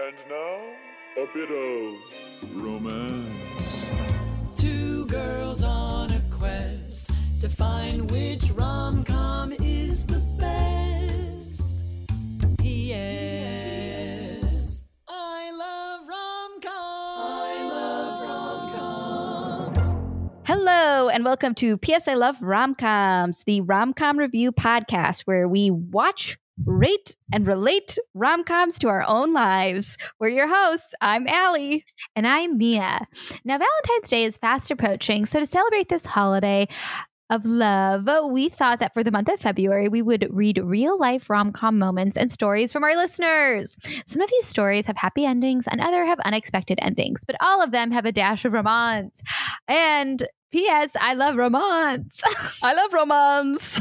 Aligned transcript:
And 0.00 0.16
now, 0.30 0.60
a 1.18 1.26
bit 1.34 1.50
of 1.50 2.62
romance. 2.62 3.84
Two 4.56 5.04
girls 5.06 5.62
on 5.62 6.10
a 6.10 6.22
quest 6.30 7.10
to 7.40 7.50
find 7.50 8.10
which 8.10 8.50
rom 8.52 9.04
com 9.04 9.52
is 9.52 10.06
the 10.06 10.20
best. 10.38 11.84
P.S. 12.58 14.00
I 15.06 15.50
love 15.50 16.08
rom 16.08 16.60
com. 16.62 16.72
I 16.72 17.68
love 17.68 18.22
rom 18.22 19.74
coms. 19.74 19.96
Hello, 20.44 21.10
and 21.10 21.26
welcome 21.26 21.54
to 21.56 21.76
PS 21.76 22.08
I 22.08 22.14
Love 22.14 22.38
Romcoms, 22.38 23.44
the 23.44 23.60
romcom 23.60 24.16
review 24.16 24.50
podcast 24.50 25.22
where 25.26 25.46
we 25.46 25.70
watch, 25.70 26.38
rate, 26.66 27.16
and 27.32 27.46
relate 27.46 27.98
romcoms 28.16 28.78
to 28.78 28.88
our 28.88 29.04
own 29.06 29.32
lives. 29.32 29.96
We're 30.18 30.28
your 30.28 30.48
hosts. 30.48 30.94
I'm 31.00 31.26
Allie. 31.28 31.84
And 32.16 32.26
I'm 32.26 32.58
Mia. 32.58 33.06
Now, 33.44 33.58
Valentine's 33.58 34.10
Day 34.10 34.24
is 34.24 34.36
fast 34.36 34.70
approaching. 34.70 35.26
So, 35.26 35.40
to 35.40 35.46
celebrate 35.46 35.88
this 35.88 36.04
holiday 36.04 36.68
of 37.30 37.46
love, 37.46 38.08
we 38.30 38.48
thought 38.48 38.80
that 38.80 38.92
for 38.92 39.04
the 39.04 39.12
month 39.12 39.28
of 39.28 39.40
February, 39.40 39.88
we 39.88 40.02
would 40.02 40.26
read 40.30 40.58
real 40.58 40.98
life 40.98 41.30
rom 41.30 41.52
com 41.52 41.78
moments 41.78 42.16
and 42.16 42.30
stories 42.30 42.72
from 42.72 42.84
our 42.84 42.96
listeners. 42.96 43.76
Some 44.04 44.20
of 44.20 44.30
these 44.30 44.44
stories 44.44 44.86
have 44.86 44.96
happy 44.96 45.24
endings 45.24 45.66
and 45.68 45.80
other 45.80 46.04
have 46.04 46.18
unexpected 46.20 46.78
endings, 46.82 47.22
but 47.26 47.36
all 47.40 47.62
of 47.62 47.70
them 47.70 47.92
have 47.92 48.04
a 48.04 48.12
dash 48.12 48.44
of 48.44 48.52
romance. 48.52 49.22
And 49.68 50.26
P.S. 50.50 50.96
I 51.00 51.14
love 51.14 51.36
romance. 51.36 52.20
I 52.62 52.74
love 52.74 52.92
romance. 52.92 53.80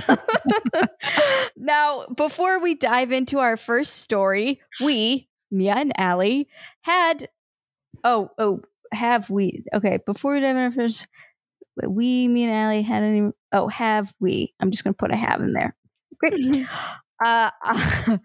now, 1.58 2.06
before 2.16 2.60
we 2.60 2.76
dive 2.76 3.12
into 3.12 3.40
our 3.40 3.58
first 3.58 3.98
story, 3.98 4.62
we, 4.84 5.28
Mia 5.50 5.74
and 5.74 5.92
Allie, 6.00 6.48
had 6.82 7.28
oh 8.04 8.30
oh 8.38 8.62
have 8.94 9.30
we 9.30 9.66
okay 9.74 10.00
before 10.06 10.34
we 10.34 10.40
dive 10.40 10.56
into 10.56 10.62
our 10.62 10.72
first 10.72 11.08
we 11.88 12.28
me 12.28 12.44
and 12.44 12.54
Allie 12.54 12.82
had 12.82 13.04
any 13.04 13.32
oh 13.52 13.68
have 13.68 14.14
we 14.20 14.54
I'm 14.60 14.72
just 14.72 14.84
gonna 14.84 14.94
put 14.94 15.12
a 15.12 15.16
have 15.18 15.42
in 15.42 15.54
there 15.54 15.76
great 16.20 16.34
uh, 17.26 17.50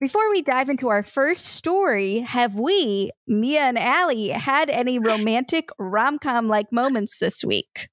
before 0.00 0.30
we 0.30 0.42
dive 0.42 0.70
into 0.70 0.88
our 0.88 1.02
first 1.02 1.46
story 1.46 2.20
have 2.20 2.54
we 2.54 3.10
Mia 3.26 3.60
and 3.60 3.78
Allie 3.78 4.28
had 4.28 4.70
any 4.70 4.98
romantic 5.00 5.68
rom-com 5.78 6.48
like 6.48 6.72
moments 6.72 7.18
this 7.18 7.44
week 7.44 7.88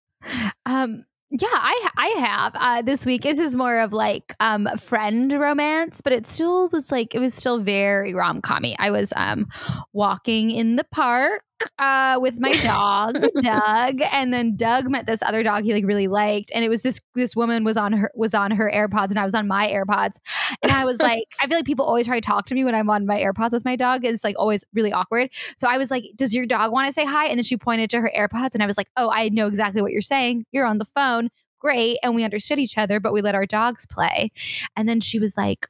Um, 0.66 1.05
yeah, 1.31 1.47
I 1.52 1.89
I 1.97 2.08
have 2.19 2.52
uh, 2.55 2.81
this 2.83 3.05
week. 3.05 3.23
This 3.23 3.39
is 3.39 3.55
more 3.55 3.80
of 3.80 3.92
like 3.92 4.33
um 4.39 4.67
friend 4.80 5.31
romance, 5.33 5.99
but 6.02 6.14
it 6.14 6.27
still 6.27 6.70
was 6.70 6.92
like 6.92 7.14
it 7.16 7.20
was 7.20 7.33
still 7.33 7.59
very 7.59 8.14
rom 8.14 8.42
commy. 8.42 8.75
I 8.80 8.92
was 8.92 9.11
um 9.16 9.47
walking 9.92 10.52
in 10.52 10.75
the 10.77 10.86
park 10.92 11.44
uh 11.80 12.17
with 12.22 12.39
my 12.39 12.52
dog 12.53 13.25
Doug, 13.42 14.02
and 14.11 14.34
then 14.34 14.56
Doug 14.56 14.89
met 14.89 15.06
this 15.06 15.22
other 15.22 15.44
dog 15.44 15.64
he 15.64 15.73
like 15.73 15.86
really 15.86 16.08
liked, 16.08 16.52
and 16.53 16.64
it 16.64 16.70
was 16.70 16.81
this 16.81 17.00
this 17.16 17.36
woman 17.36 17.64
was 17.64 17.78
on 17.78 17.94
her 17.94 18.11
was 18.16 18.34
on 18.34 18.52
her 18.52 18.72
AirPods, 18.73 19.09
and 19.09 19.20
I 19.20 19.25
was 19.25 19.36
on 19.36 19.48
my 19.48 19.67
AirPods, 19.67 20.17
and 20.61 20.72
I 20.72 20.86
was 20.86 21.00
like, 21.00 21.26
I 21.39 21.48
feel 21.48 21.58
like 21.58 21.66
people 21.66 21.86
always 21.86 22.06
try 22.06 22.20
to 22.20 22.26
talk 22.26 22.45
to 22.48 22.56
me 22.56 22.64
when 22.64 22.76
I'm 22.76 22.89
on 22.89 23.06
my 23.06 23.20
AirPods 23.20 23.52
with 23.52 23.66
my 23.66 23.76
dog. 23.76 24.06
It's 24.06 24.23
like 24.23 24.36
always 24.38 24.64
really 24.73 24.92
awkward. 24.92 25.30
So 25.58 25.67
I 25.67 25.78
was 25.78 25.92
like, 25.92 26.03
Does 26.16 26.33
your 26.33 26.45
dog 26.45 26.72
want 26.72 26.88
to 26.88 26.94
say 26.94 27.06
hi? 27.06 27.28
And 27.28 27.38
then 27.38 27.44
she 27.44 27.58
pointed 27.58 27.89
to 27.92 28.02
her 28.02 28.11
AirPods, 28.16 28.53
and 28.53 28.64
I 28.64 28.66
was 28.66 28.78
like, 28.78 28.89
Oh, 28.98 29.09
I 29.09 29.30
know 29.30 29.48
exactly 29.48 29.81
what 29.81 29.92
you're 29.92 30.02
saying. 30.02 30.45
You're 30.52 30.66
on 30.66 30.78
the 30.78 30.86
phone. 30.86 31.30
Great. 31.59 31.98
And 32.03 32.16
we 32.16 32.23
understood 32.23 32.59
each 32.59 32.78
other, 32.78 33.00
but 33.00 33.14
we 33.14 33.22
let 33.22 33.33
our 33.33 33.45
dogs 33.45 33.88
play. 33.88 34.31
And 34.76 34.88
then 34.88 35.00
she 35.00 35.17
was 35.17 35.36
like, 35.36 35.67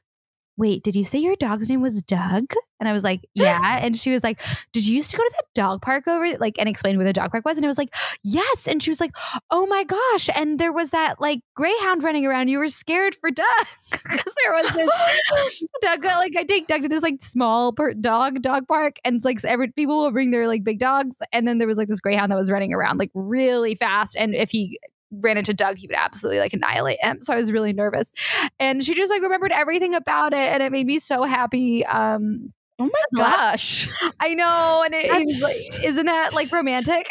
Wait, 0.58 0.82
did 0.82 0.96
you 0.96 1.04
say 1.04 1.18
your 1.18 1.36
dog's 1.36 1.68
name 1.68 1.82
was 1.82 2.00
Doug? 2.02 2.54
And 2.80 2.88
I 2.88 2.92
was 2.92 3.04
like, 3.04 3.20
Yeah. 3.34 3.78
And 3.80 3.96
she 3.96 4.10
was 4.10 4.22
like, 4.22 4.40
Did 4.72 4.86
you 4.86 4.96
used 4.96 5.10
to 5.10 5.16
go 5.16 5.22
to 5.22 5.32
that 5.36 5.46
dog 5.54 5.82
park 5.82 6.08
over 6.08 6.38
like 6.38 6.56
and 6.58 6.68
explain 6.68 6.96
where 6.96 7.06
the 7.06 7.12
dog 7.12 7.30
park 7.30 7.44
was? 7.44 7.56
And 7.56 7.66
I 7.66 7.68
was 7.68 7.78
like, 7.78 7.94
Yes. 8.22 8.66
And 8.66 8.82
she 8.82 8.90
was 8.90 9.00
like, 9.00 9.12
Oh 9.50 9.66
my 9.66 9.84
gosh. 9.84 10.28
And 10.34 10.58
there 10.58 10.72
was 10.72 10.90
that 10.90 11.20
like 11.20 11.40
greyhound 11.54 12.02
running 12.02 12.26
around. 12.26 12.48
You 12.48 12.58
were 12.58 12.68
scared 12.68 13.16
for 13.16 13.30
Doug. 13.30 13.46
Because 13.90 14.34
there 14.44 14.52
was 14.54 14.72
this 14.72 15.64
Doug 15.80 16.04
uh, 16.04 16.16
like 16.16 16.36
I 16.36 16.44
take 16.44 16.66
Doug 16.66 16.82
to 16.82 16.88
this 16.88 17.02
like 17.02 17.22
small 17.22 17.72
per- 17.72 17.94
dog 17.94 18.42
dog 18.42 18.66
park. 18.66 18.96
And 19.04 19.16
it's 19.16 19.24
like 19.24 19.44
every 19.44 19.70
people 19.72 19.98
will 19.98 20.12
bring 20.12 20.30
their 20.30 20.46
like 20.46 20.64
big 20.64 20.78
dogs. 20.78 21.16
And 21.32 21.46
then 21.46 21.58
there 21.58 21.66
was 21.68 21.78
like 21.78 21.88
this 21.88 22.00
greyhound 22.00 22.32
that 22.32 22.36
was 22.36 22.50
running 22.50 22.72
around 22.72 22.98
like 22.98 23.10
really 23.14 23.74
fast. 23.74 24.16
And 24.16 24.34
if 24.34 24.50
he 24.50 24.78
ran 25.10 25.36
into 25.38 25.54
Doug, 25.54 25.78
he 25.78 25.86
would 25.86 25.96
absolutely 25.96 26.38
like 26.38 26.52
annihilate 26.52 26.98
him. 27.00 27.20
So 27.20 27.32
I 27.32 27.36
was 27.36 27.52
really 27.52 27.72
nervous. 27.72 28.12
And 28.58 28.84
she 28.84 28.94
just 28.94 29.10
like 29.10 29.22
remembered 29.22 29.52
everything 29.52 29.94
about 29.94 30.32
it. 30.32 30.38
And 30.38 30.62
it 30.62 30.72
made 30.72 30.86
me 30.86 30.98
so 30.98 31.22
happy. 31.24 31.84
Um, 31.86 32.52
oh 32.78 32.90
my 32.92 33.22
gosh 33.22 33.88
I 34.20 34.34
know. 34.34 34.82
And 34.84 34.94
it, 34.94 35.06
it 35.06 35.20
was 35.20 35.42
like, 35.42 35.84
isn't 35.84 36.06
that 36.06 36.34
like 36.34 36.50
romantic? 36.52 37.06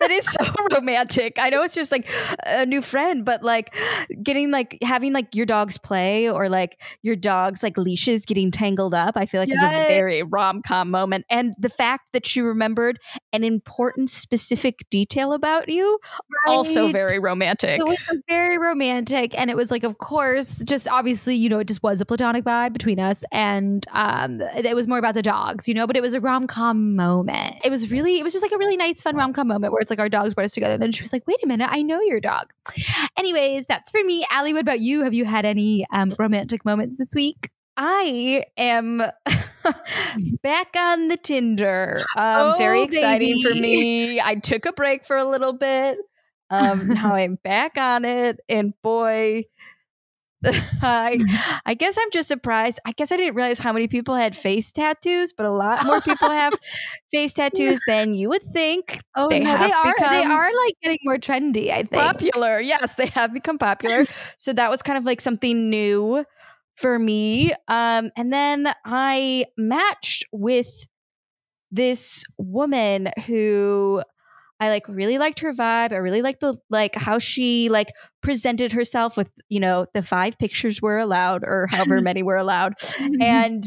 it 0.00 0.10
is 0.10 0.24
so 0.24 0.50
romantic. 0.72 1.38
I 1.38 1.50
know 1.50 1.62
it's 1.62 1.74
just 1.74 1.92
like 1.92 2.08
a 2.46 2.66
new 2.66 2.82
friend, 2.82 3.24
but 3.24 3.42
like 3.42 3.74
getting 4.22 4.50
like 4.50 4.78
having 4.82 5.12
like 5.12 5.34
your 5.34 5.46
dog's 5.46 5.78
play 5.78 6.28
or 6.28 6.48
like 6.48 6.80
your 7.02 7.16
dog's 7.16 7.62
like 7.62 7.76
leashes 7.76 8.24
getting 8.24 8.50
tangled 8.50 8.94
up, 8.94 9.16
I 9.16 9.26
feel 9.26 9.40
like 9.40 9.50
is 9.50 9.62
a 9.62 9.68
very 9.68 10.22
rom 10.22 10.62
com 10.62 10.90
moment. 10.90 11.24
And 11.30 11.54
the 11.58 11.70
fact 11.70 12.04
that 12.12 12.26
she 12.26 12.40
remembered 12.40 12.98
an 13.32 13.44
important 13.44 14.10
specific 14.10 14.86
detail 14.90 15.32
about 15.32 15.68
you, 15.68 15.98
also 16.46 16.90
very 16.92 17.18
romantic. 17.18 17.80
It 17.80 17.86
was 17.86 18.04
very 18.28 18.58
romantic, 18.58 19.38
and 19.38 19.50
it 19.50 19.56
was 19.56 19.70
like, 19.70 19.84
of 19.84 19.98
course, 19.98 20.62
just 20.64 20.88
obviously, 20.88 21.36
you 21.36 21.48
know, 21.48 21.58
it 21.58 21.68
just 21.68 21.82
was 21.82 22.00
a 22.00 22.06
platonic 22.06 22.44
vibe 22.44 22.72
between 22.72 23.00
us, 23.00 23.24
and 23.32 23.84
um, 23.92 24.40
it 24.40 24.74
was 24.74 24.86
more 24.86 25.00
about 25.04 25.14
the 25.14 25.22
dogs, 25.22 25.68
you 25.68 25.74
know. 25.74 25.86
But 25.86 25.96
it 25.96 26.02
was 26.02 26.14
a 26.14 26.20
rom 26.20 26.46
com 26.46 26.96
moment. 26.96 27.56
It 27.64 27.70
was 27.70 27.90
really, 27.90 28.18
it 28.18 28.22
was 28.22 28.32
just 28.32 28.42
like 28.42 28.52
a 28.52 28.58
really 28.58 28.76
nice, 28.76 29.00
fun 29.02 29.16
rom 29.16 29.32
com 29.32 29.46
moment 29.48 29.72
where 29.72 29.80
it's 29.80 29.90
like 29.90 29.98
our 30.00 30.08
dogs 30.08 30.34
brought 30.34 30.44
us 30.46 30.52
together. 30.52 30.78
then 30.78 30.92
she 30.92 31.02
was 31.02 31.12
like, 31.12 31.26
"Wait 31.26 31.36
a 31.42 31.46
minute, 31.46 31.68
I 31.70 31.82
know 31.82 32.00
your 32.00 32.20
dog." 32.20 32.52
Anyways, 33.16 33.66
that's 33.66 33.90
for 33.90 34.02
me. 34.02 34.26
Allie, 34.30 34.52
what 34.52 34.62
about 34.62 34.80
you? 34.80 35.02
Have 35.02 35.14
you 35.14 35.24
had 35.24 35.44
any 35.44 35.86
um, 35.92 36.10
romantic 36.18 36.64
moments 36.64 36.98
this 36.98 37.10
week? 37.14 37.50
I 37.76 38.44
am 38.56 38.98
back 40.42 40.68
on 40.76 41.08
the 41.08 41.16
Tinder. 41.16 42.02
Um, 42.16 42.56
very 42.58 42.80
Oh, 42.80 42.84
exciting 42.84 43.42
for 43.42 43.54
me. 43.54 44.20
I 44.20 44.36
took 44.36 44.66
a 44.66 44.72
break 44.72 45.04
for 45.04 45.16
a 45.16 45.28
little 45.28 45.52
bit. 45.52 45.98
Um, 46.50 46.88
now 46.88 47.14
I'm 47.16 47.36
back 47.42 47.76
on 47.78 48.04
it, 48.04 48.38
and 48.48 48.74
boy, 48.82 49.44
I 50.82 51.18
I 51.64 51.74
guess 51.74 51.96
I'm 51.98 52.10
just 52.12 52.28
surprised. 52.28 52.78
I 52.84 52.92
guess 52.92 53.12
I 53.12 53.16
didn't 53.16 53.34
realize 53.34 53.58
how 53.58 53.72
many 53.72 53.88
people 53.88 54.14
had 54.14 54.36
face 54.36 54.72
tattoos, 54.72 55.32
but 55.32 55.46
a 55.46 55.52
lot 55.52 55.84
more 55.86 56.00
people 56.00 56.30
have 56.30 56.52
face 57.12 57.34
tattoos 57.34 57.80
than 57.86 58.14
you 58.14 58.28
would 58.28 58.42
think. 58.42 58.98
Oh 59.16 59.28
They 59.28 59.40
no, 59.40 59.56
they 59.58 59.72
are 59.72 59.94
they 59.98 60.22
are 60.22 60.50
like 60.64 60.74
getting 60.82 60.98
more 61.04 61.18
trendy. 61.18 61.70
I 61.70 61.84
think. 61.84 61.92
Popular, 61.92 62.60
yes, 62.60 62.94
they 62.96 63.06
have 63.06 63.32
become 63.32 63.58
popular. 63.58 64.04
so 64.38 64.52
that 64.52 64.70
was 64.70 64.82
kind 64.82 64.98
of 64.98 65.04
like 65.04 65.20
something 65.20 65.70
new 65.70 66.24
for 66.76 66.98
me. 66.98 67.52
Um, 67.68 68.10
and 68.16 68.32
then 68.32 68.72
I 68.84 69.46
matched 69.56 70.24
with 70.32 70.68
this 71.70 72.24
woman 72.38 73.10
who 73.26 74.02
I 74.60 74.68
like 74.68 74.86
really 74.88 75.18
liked 75.18 75.40
her 75.40 75.52
vibe. 75.52 75.92
I 75.92 75.96
really 75.96 76.22
liked 76.22 76.40
the 76.40 76.56
like 76.70 76.94
how 76.94 77.18
she 77.18 77.68
like 77.68 77.88
presented 78.22 78.72
herself 78.72 79.16
with, 79.16 79.30
you 79.48 79.60
know, 79.60 79.86
the 79.94 80.02
five 80.02 80.38
pictures 80.38 80.80
were 80.80 80.98
allowed 80.98 81.42
or 81.44 81.66
however 81.66 82.00
many 82.02 82.22
were 82.22 82.36
allowed. 82.36 82.74
And 83.20 83.64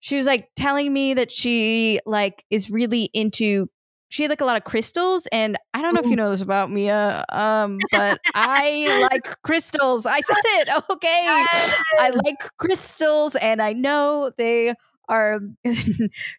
she 0.00 0.16
was 0.16 0.26
like 0.26 0.48
telling 0.56 0.92
me 0.92 1.14
that 1.14 1.30
she 1.30 2.00
like 2.06 2.44
is 2.50 2.70
really 2.70 3.10
into 3.12 3.68
she 4.08 4.24
had 4.24 4.30
like 4.30 4.40
a 4.40 4.44
lot 4.44 4.56
of 4.56 4.64
crystals 4.64 5.28
and 5.30 5.56
I 5.72 5.82
don't 5.82 5.94
know 5.94 6.00
if 6.00 6.06
you 6.06 6.16
know 6.16 6.30
this 6.30 6.42
about 6.42 6.68
Mia, 6.70 7.24
um, 7.28 7.78
but 7.92 8.20
I 8.34 9.08
like 9.12 9.40
crystals. 9.42 10.04
I 10.04 10.20
said 10.20 10.36
it. 10.44 10.84
Okay. 10.90 11.22
I 11.98 12.10
like 12.24 12.36
crystals 12.58 13.36
and 13.36 13.62
I 13.62 13.72
know 13.72 14.32
they 14.36 14.74
are 15.10 15.40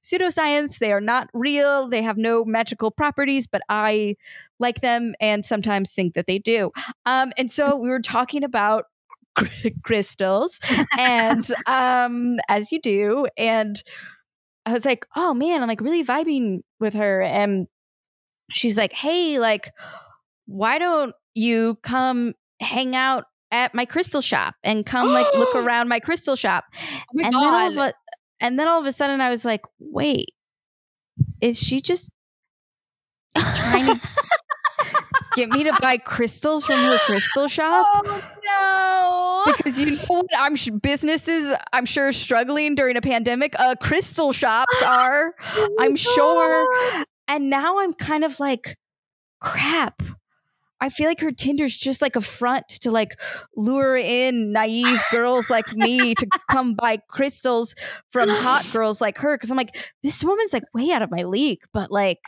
pseudoscience. 0.04 0.80
They 0.80 0.92
are 0.92 1.02
not 1.02 1.30
real. 1.34 1.88
They 1.88 2.02
have 2.02 2.18
no 2.18 2.44
magical 2.44 2.90
properties, 2.90 3.46
but 3.46 3.62
I 3.70 4.16
like 4.60 4.82
them 4.82 5.14
and 5.20 5.46
sometimes 5.46 5.94
think 5.94 6.16
that 6.16 6.26
they 6.26 6.40
do. 6.40 6.72
Um, 7.06 7.32
and 7.38 7.52
so 7.52 7.76
we 7.76 7.90
were 7.90 8.02
talking 8.02 8.44
about 8.44 8.86
crystals 9.84 10.60
and 10.98 11.48
um, 11.68 12.40
as 12.50 12.72
you 12.72 12.80
do. 12.80 13.28
And 13.38 13.82
I 14.66 14.74
was 14.74 14.86
like, 14.86 15.06
oh 15.16 15.34
man, 15.34 15.62
I'm 15.62 15.68
like 15.68 15.82
really 15.82 16.04
vibing 16.04 16.62
with 16.80 16.94
her. 16.94 17.22
And 17.22 17.68
she's 18.52 18.78
like, 18.78 18.94
hey, 18.94 19.40
like, 19.40 19.70
why 20.46 20.78
don't 20.78 21.14
you 21.34 21.78
come 21.84 22.34
hang 22.60 22.96
out 22.96 23.26
at 23.52 23.76
my 23.76 23.86
crystal 23.86 24.22
shop 24.22 24.56
and 24.64 24.86
come 24.86 25.10
like 25.10 25.28
look 25.34 25.56
around 25.56 25.88
my 25.88 26.00
crystal 26.00 26.36
shop? 26.36 26.66
Oh 26.74 27.00
my 27.14 27.24
and 27.26 27.34
then 27.34 27.44
all 27.44 27.70
of 27.70 27.76
God. 27.76 27.90
a, 27.90 27.94
and 28.42 28.60
then 28.60 28.68
all 28.68 28.80
of 28.82 28.86
a 28.86 28.92
sudden 28.92 29.22
I 29.22 29.30
was 29.30 29.46
like, 29.46 29.62
wait, 29.80 30.34
is 31.40 31.58
she 31.58 31.80
just 31.80 32.10
trying 33.38 33.96
to 33.96 34.10
get 35.36 35.50
me 35.50 35.64
to 35.64 35.74
buy 35.82 35.98
crystals 35.98 36.66
from 36.66 36.76
her 36.76 36.98
crystal 37.06 37.48
shop 37.48 37.88
Oh 37.90 39.46
no. 39.46 39.54
because 39.54 39.80
you 39.80 39.92
know 39.92 39.98
what 40.08 40.26
I'm 40.38 40.56
sh- 40.58 40.70
businesses 40.82 41.54
I'm 41.72 41.86
sure 41.86 42.12
struggling 42.12 42.76
during 42.76 42.98
a 42.98 43.02
pandemic. 43.02 43.58
Uh, 43.60 43.76
crystal 43.82 44.34
shops 44.34 44.82
are. 44.86 45.34
I'm 45.80 45.96
sure. 45.96 46.68
And 47.30 47.50
now 47.50 47.80
I'm 47.80 47.94
kind 47.94 48.26
of 48.26 48.40
like, 48.42 48.76
crap. 49.40 50.02
I 50.82 50.90
feel 50.90 51.08
like 51.08 51.22
her 51.22 51.32
Tinder's 51.32 51.78
just 51.78 52.02
like 52.02 52.16
a 52.16 52.22
front 52.22 52.68
to 52.82 52.92
like 52.92 53.20
lure 53.56 53.96
in 53.96 54.52
naive 54.52 55.00
girls 55.12 55.50
like 55.50 55.72
me 55.74 56.16
to 56.16 56.28
come 56.50 56.74
buy 56.74 56.98
crystals 57.08 57.76
from 58.10 58.28
hot 58.30 58.66
girls 58.74 59.00
like 59.00 59.18
her. 59.20 59.38
Cause 59.38 59.52
I'm 59.52 59.58
like, 59.58 59.78
this 60.04 60.24
woman's 60.24 60.54
like 60.54 60.64
way 60.74 60.92
out 60.92 61.04
of 61.04 61.12
my 61.12 61.24
league, 61.24 61.62
but 61.72 61.92
like, 61.92 62.20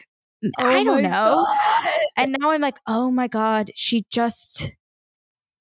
I 0.60 0.82
Oh 0.82 0.84
don't 0.84 1.04
know. 1.04 1.10
God. 1.10 1.90
And 2.16 2.36
now 2.40 2.52
I'm 2.52 2.62
like, 2.62 2.78
oh 2.86 3.10
my 3.10 3.28
God, 3.28 3.72
she 3.76 4.06
just 4.12 4.72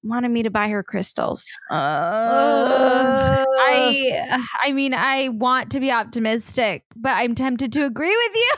wanted 0.03 0.29
me 0.29 0.43
to 0.43 0.49
buy 0.51 0.67
her 0.67 0.83
crystals. 0.83 1.45
Uh, 1.71 1.75
Ugh. 1.75 3.45
I 3.59 4.39
I 4.61 4.71
mean 4.73 4.93
I 4.93 5.29
want 5.29 5.71
to 5.71 5.79
be 5.79 5.91
optimistic, 5.91 6.83
but 6.95 7.13
I'm 7.13 7.33
tempted 7.33 7.73
to 7.73 7.85
agree 7.85 8.15
with 8.15 8.35
you. 8.35 8.53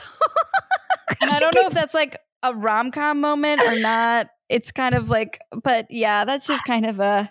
And 1.20 1.30
I 1.30 1.38
don't 1.38 1.54
know 1.54 1.66
if 1.66 1.72
that's 1.72 1.94
like 1.94 2.18
a 2.50 2.54
rom 2.54 2.90
com 2.90 3.20
moment 3.20 3.60
or 3.62 3.78
not. 3.78 4.28
It's 4.48 4.70
kind 4.70 4.94
of 4.94 5.10
like, 5.10 5.40
but 5.64 5.86
yeah, 5.90 6.24
that's 6.24 6.46
just 6.46 6.64
kind 6.64 6.86
of 6.86 7.00
a. 7.00 7.30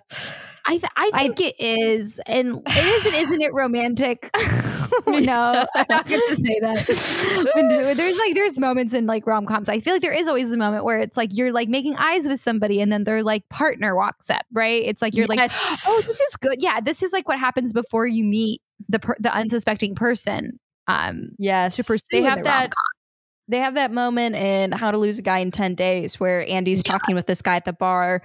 I 0.68 0.72
th- 0.72 0.84
I 0.96 1.12
I- 1.14 1.28
think 1.28 1.40
it 1.42 1.56
is, 1.60 2.20
and 2.26 2.62
it 2.66 2.86
is, 2.86 3.06
and 3.06 3.16
isn't 3.16 3.42
it 3.42 3.54
romantic? 3.54 4.30
no, 5.08 5.66
I'm 5.76 5.86
not 5.90 6.08
going 6.08 6.22
to 6.30 6.36
say 6.36 6.60
that. 6.62 7.50
When, 7.56 7.68
there's 7.98 8.18
like 8.18 8.34
there's 8.34 8.60
moments 8.60 8.94
in 8.94 9.06
like 9.06 9.26
rom 9.28 9.46
coms. 9.46 9.70
I 9.70 9.80
feel 9.80 9.94
like 9.94 10.02
there 10.02 10.14
is 10.14 10.28
always 10.28 10.52
a 10.52 10.58
moment 10.58 10.84
where 10.84 11.00
it's 11.00 11.18
like 11.18 11.30
you're 11.34 11.52
like 11.52 11.70
making 11.70 11.96
eyes 11.98 12.28
with 12.28 12.40
somebody, 12.40 12.82
and 12.82 12.92
then 12.92 13.04
their 13.04 13.24
like 13.24 13.48
partner 13.50 13.96
walks 13.96 14.30
up. 14.30 14.44
Right? 14.54 14.84
It's 14.84 15.02
like 15.02 15.16
you're 15.16 15.28
like, 15.28 15.40
oh, 15.52 16.02
this 16.06 16.20
is 16.20 16.36
good. 16.38 16.62
Yeah, 16.62 16.82
this 16.82 17.02
is 17.04 17.14
like 17.14 17.28
what 17.28 17.40
happens 17.40 17.74
before 17.74 18.08
you 18.08 18.24
meet 18.24 18.62
the 18.90 19.00
per- 19.00 19.18
the 19.20 19.34
unsuspecting 19.34 19.96
person. 19.96 20.60
Um, 20.88 21.30
Yes, 21.40 21.78
to 21.78 21.84
pursue 21.84 22.04
they 22.12 22.22
have 22.24 22.44
that. 22.44 22.60
rom-com. 22.62 22.94
They 23.47 23.59
have 23.59 23.75
that 23.75 23.92
moment 23.92 24.36
in 24.36 24.71
How 24.71 24.92
to 24.92 24.97
Lose 24.97 25.19
a 25.19 25.21
Guy 25.21 25.39
in 25.39 25.51
Ten 25.51 25.75
Days 25.75 26.19
where 26.19 26.47
Andy's 26.47 26.81
talking 26.83 27.15
with 27.15 27.27
this 27.27 27.42
guy 27.42 27.56
at 27.56 27.65
the 27.65 27.74
bar, 27.74 28.21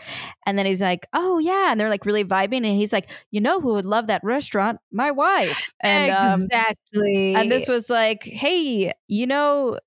and 0.47 0.59
then 0.59 0.67
he's 0.67 0.81
like, 0.81 1.07
"Oh 1.13 1.39
yeah," 1.39 1.71
and 1.71 1.81
they're 1.81 1.91
like 1.91 2.07
really 2.07 2.25
vibing, 2.25 2.65
and 2.65 2.77
he's 2.77 2.93
like, 2.93 3.11
"You 3.31 3.41
know 3.41 3.61
who 3.61 3.75
would 3.75 3.87
love 3.87 4.07
that 4.07 4.23
restaurant? 4.25 4.79
My 4.91 5.11
wife." 5.11 5.73
And 5.81 6.13
um, 6.13 6.43
exactly. 6.43 7.35
and 7.35 7.51
this 7.51 7.69
was 7.69 7.91
like, 7.91 8.23
"Hey, 8.25 8.93
you 9.09 9.27
know 9.27 9.79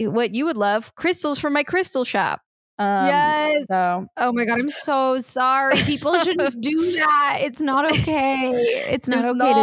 what 0.00 0.34
you 0.34 0.46
would 0.46 0.56
love? 0.56 0.94
Crystals 0.94 1.38
from 1.38 1.52
my 1.52 1.62
crystal 1.62 2.04
shop." 2.04 2.40
Um, 2.78 3.06
yes. 3.06 3.66
So 3.70 4.06
Oh 4.16 4.32
my 4.32 4.44
god, 4.44 4.58
I'm 4.58 4.70
so 4.70 5.18
sorry. 5.18 5.76
People 5.82 6.18
shouldn't 6.18 6.60
do 6.60 6.92
that. 6.96 7.38
It's 7.42 7.60
not 7.60 7.90
okay. 7.92 8.50
It's 8.90 9.06
not 9.06 9.20
it's 9.20 9.28
okay 9.28 9.48
to 9.48 9.54
do 9.54 9.60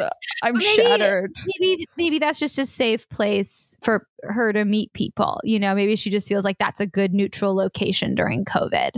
that. 0.00 0.12
I'm 0.42 0.54
maybe- 0.54 0.64
shattered. 0.64 1.36
Maybe 1.58 1.86
maybe 1.96 2.18
that's 2.18 2.38
just 2.38 2.58
a 2.58 2.64
safe 2.64 3.08
place 3.10 3.76
for 3.82 4.06
her 4.22 4.52
to 4.52 4.64
meet 4.64 4.92
people. 4.94 5.40
You 5.44 5.58
know, 5.58 5.74
maybe 5.74 5.96
she 5.96 6.08
just 6.10 6.28
feels 6.28 6.44
like 6.44 6.58
that's 6.58 6.80
a 6.80 6.86
good 6.86 7.12
neutral 7.12 7.54
location 7.54 8.14
during 8.14 8.44
COVID. 8.44 8.92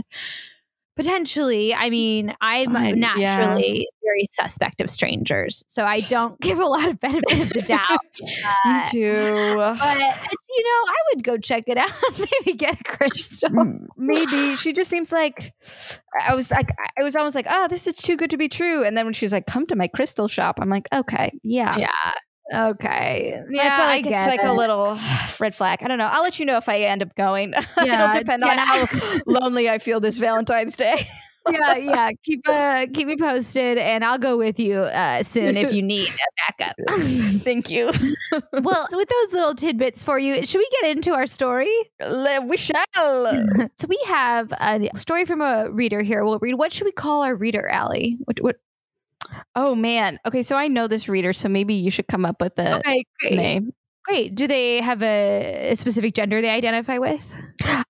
Potentially, 0.95 1.73
I 1.73 1.89
mean, 1.89 2.35
I'm 2.41 2.75
I- 2.75 2.89
yeah. 2.89 2.93
naturally 2.95 3.87
very 4.03 4.25
suspect 4.31 4.79
of 4.81 4.89
strangers, 4.89 5.63
so 5.67 5.85
I 5.85 6.01
don't 6.01 6.39
give 6.41 6.59
a 6.59 6.65
lot 6.65 6.87
of 6.87 6.99
benefit 6.99 7.41
of 7.41 7.49
the 7.49 7.61
doubt. 7.61 7.87
Me 8.21 8.71
Uh, 8.71 8.85
too. 8.91 9.55
but 9.55 9.97
it's 9.97 10.49
you 10.49 10.63
know, 10.63 10.91
I 10.91 10.95
would 11.15 11.23
go 11.23 11.37
check 11.37 11.63
it 11.67 11.77
out. 11.77 11.91
Maybe 12.19 12.57
get 12.57 12.79
a 12.79 12.83
crystal. 12.83 13.49
Maybe 13.97 14.55
she 14.57 14.71
just 14.73 14.89
seems 14.89 15.11
like 15.11 15.53
I 16.27 16.35
was 16.35 16.51
like 16.51 16.69
I 16.99 17.03
was 17.03 17.15
almost 17.15 17.33
like 17.35 17.47
oh 17.49 17.67
this 17.69 17.87
is 17.87 17.95
too 17.95 18.15
good 18.15 18.29
to 18.29 18.37
be 18.37 18.47
true 18.47 18.83
and 18.83 18.95
then 18.95 19.05
when 19.05 19.13
she's 19.13 19.33
like 19.33 19.47
come 19.47 19.65
to 19.67 19.75
my 19.75 19.87
crystal 19.87 20.27
shop 20.27 20.59
I'm 20.61 20.69
like 20.69 20.87
okay 20.93 21.31
yeah 21.43 21.75
Yeah. 21.77 22.11
Okay. 22.53 23.41
Yeah, 23.49 23.69
it's 23.69 23.79
like, 23.79 23.89
I 23.89 24.01
get 24.01 24.29
it's 24.29 24.37
like 24.37 24.47
it. 24.47 24.49
a 24.49 24.53
little 24.53 24.97
red 25.39 25.55
flag 25.55 25.79
I 25.81 25.87
don't 25.87 25.97
know 25.97 26.09
I'll 26.11 26.23
let 26.23 26.39
you 26.39 26.45
know 26.45 26.57
if 26.57 26.67
I 26.67 26.79
end 26.79 27.01
up 27.01 27.15
going 27.15 27.53
Yeah, 27.77 28.03
it'll 28.03 28.19
depend 28.19 28.43
on 28.43 28.57
how 28.57 28.85
lonely 29.25 29.69
I 29.69 29.79
feel 29.79 29.99
this 29.99 30.17
Valentine's 30.17 30.75
Day 30.75 31.05
yeah, 31.49 31.75
yeah. 31.77 32.09
Keep 32.23 32.47
uh, 32.47 32.87
keep 32.93 33.07
me 33.07 33.17
posted, 33.17 33.77
and 33.77 34.03
I'll 34.03 34.17
go 34.17 34.37
with 34.37 34.59
you 34.59 34.77
uh, 34.77 35.23
soon 35.23 35.57
if 35.57 35.73
you 35.73 35.81
need 35.81 36.09
a 36.09 36.53
backup. 36.57 36.75
thank 37.41 37.69
you 37.69 37.91
well, 38.53 38.87
with 38.91 39.09
those 39.09 39.33
little 39.33 39.53
tidbits 39.53 40.03
for 40.03 40.19
you, 40.19 40.45
should 40.45 40.59
we 40.59 40.69
get 40.81 40.95
into 40.95 41.13
our 41.13 41.27
story? 41.27 41.71
We 41.99 42.57
shall 42.57 42.85
so 42.95 43.87
we 43.87 43.99
have 44.07 44.51
a 44.53 44.89
story 44.95 45.25
from 45.25 45.41
a 45.41 45.69
reader 45.71 46.01
here. 46.01 46.23
We'll 46.23 46.39
read. 46.39 46.55
What 46.55 46.71
should 46.71 46.85
we 46.85 46.91
call 46.91 47.23
our 47.23 47.35
reader, 47.35 47.67
Allie? 47.67 48.17
What? 48.25 48.39
what 48.41 48.55
oh 49.55 49.75
man 49.75 50.19
okay 50.25 50.41
so 50.41 50.55
I 50.55 50.67
know 50.67 50.87
this 50.87 51.07
reader 51.07 51.33
so 51.33 51.49
maybe 51.49 51.73
you 51.73 51.91
should 51.91 52.07
come 52.07 52.25
up 52.25 52.41
with 52.41 52.57
a 52.59 52.77
okay, 52.79 53.03
great. 53.19 53.35
name 53.35 53.73
Great. 54.05 54.35
Do 54.35 54.47
they 54.47 54.81
have 54.81 55.01
a, 55.01 55.71
a 55.71 55.75
specific 55.75 56.13
gender 56.13 56.41
they 56.41 56.49
identify 56.49 56.97
with? 56.97 57.25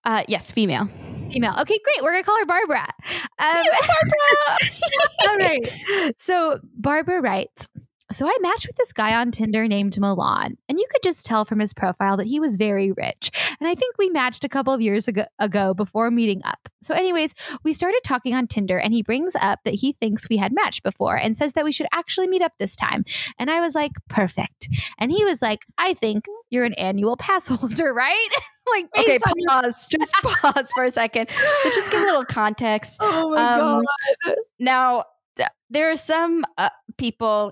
uh 0.05 0.23
yes 0.27 0.51
female 0.51 0.87
Female. 1.33 1.55
Okay, 1.61 1.79
great. 1.83 2.03
We're 2.03 2.11
gonna 2.11 2.23
call 2.23 2.37
her 2.37 2.45
Barbara. 2.45 2.87
Um, 3.39 3.57
All 5.29 5.37
right. 5.37 6.13
So 6.17 6.59
Barbara 6.75 7.21
writes. 7.21 7.67
So 8.13 8.27
I 8.27 8.37
matched 8.41 8.67
with 8.67 8.75
this 8.75 8.93
guy 8.93 9.15
on 9.15 9.31
Tinder 9.31 9.67
named 9.67 9.99
Milan, 9.99 10.57
and 10.69 10.79
you 10.79 10.85
could 10.91 11.01
just 11.03 11.25
tell 11.25 11.45
from 11.45 11.59
his 11.59 11.73
profile 11.73 12.15
that 12.17 12.27
he 12.27 12.39
was 12.39 12.55
very 12.55 12.91
rich. 12.91 13.31
And 13.59 13.67
I 13.67 13.75
think 13.75 13.97
we 13.97 14.09
matched 14.09 14.43
a 14.45 14.49
couple 14.49 14.73
of 14.73 14.81
years 14.81 15.07
ago, 15.07 15.25
ago 15.39 15.73
before 15.73 16.11
meeting 16.11 16.41
up. 16.45 16.69
So, 16.81 16.93
anyways, 16.93 17.33
we 17.63 17.73
started 17.73 18.01
talking 18.03 18.35
on 18.35 18.47
Tinder, 18.47 18.77
and 18.77 18.93
he 18.93 19.03
brings 19.03 19.33
up 19.41 19.59
that 19.65 19.73
he 19.73 19.93
thinks 19.99 20.29
we 20.29 20.37
had 20.37 20.53
matched 20.53 20.83
before 20.83 21.15
and 21.17 21.35
says 21.35 21.53
that 21.53 21.63
we 21.65 21.71
should 21.71 21.87
actually 21.91 22.27
meet 22.27 22.41
up 22.41 22.53
this 22.59 22.75
time. 22.75 23.03
And 23.39 23.49
I 23.49 23.59
was 23.61 23.75
like, 23.75 23.91
perfect. 24.09 24.69
And 24.99 25.11
he 25.11 25.25
was 25.25 25.41
like, 25.41 25.59
I 25.77 25.93
think 25.93 26.25
you're 26.49 26.65
an 26.65 26.73
annual 26.75 27.17
pass 27.17 27.47
holder, 27.47 27.93
right? 27.95 28.29
like, 28.71 28.87
okay 28.97 29.19
your- 29.35 29.47
pause 29.47 29.85
just 29.87 30.13
pause 30.23 30.69
for 30.73 30.85
a 30.85 30.91
second 30.91 31.29
so 31.61 31.69
just 31.71 31.91
give 31.91 31.99
a 32.01 32.05
little 32.05 32.23
context 32.23 32.95
Oh 33.01 33.31
my 33.31 33.55
Um, 33.55 33.83
god. 34.25 34.35
Now, 34.57 35.03
there 35.69 35.91
are 35.91 35.97
some 35.97 36.45
uh, 36.57 36.69
people 36.97 37.51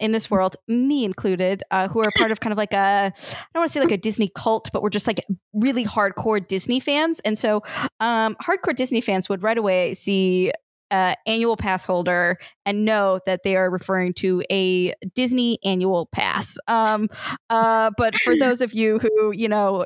in 0.00 0.12
this 0.12 0.30
world, 0.30 0.56
me 0.66 1.04
included, 1.04 1.62
uh, 1.70 1.88
who 1.88 2.00
are 2.00 2.10
part 2.16 2.30
of 2.30 2.40
kind 2.40 2.52
of 2.52 2.58
like 2.58 2.72
a, 2.72 3.12
I 3.14 3.46
don't 3.54 3.60
want 3.62 3.68
to 3.68 3.72
say 3.72 3.80
like 3.80 3.92
a 3.92 3.96
Disney 3.96 4.30
cult, 4.34 4.70
but 4.72 4.82
we're 4.82 4.90
just 4.90 5.06
like 5.06 5.24
really 5.52 5.84
hardcore 5.84 6.46
Disney 6.46 6.80
fans. 6.80 7.20
And 7.20 7.36
so, 7.36 7.62
um, 8.00 8.36
hardcore 8.42 8.74
Disney 8.74 9.00
fans 9.00 9.28
would 9.28 9.42
right 9.42 9.58
away 9.58 9.94
see 9.94 10.52
uh, 10.90 11.14
annual 11.26 11.56
pass 11.56 11.84
holder 11.84 12.38
and 12.64 12.84
know 12.84 13.20
that 13.26 13.42
they 13.44 13.56
are 13.56 13.70
referring 13.70 14.14
to 14.14 14.42
a 14.50 14.94
Disney 15.14 15.58
annual 15.64 16.06
pass. 16.06 16.56
Um, 16.66 17.08
uh, 17.50 17.90
but 17.96 18.16
for 18.16 18.36
those 18.38 18.60
of 18.60 18.72
you 18.72 18.98
who, 18.98 19.32
you 19.32 19.48
know, 19.48 19.84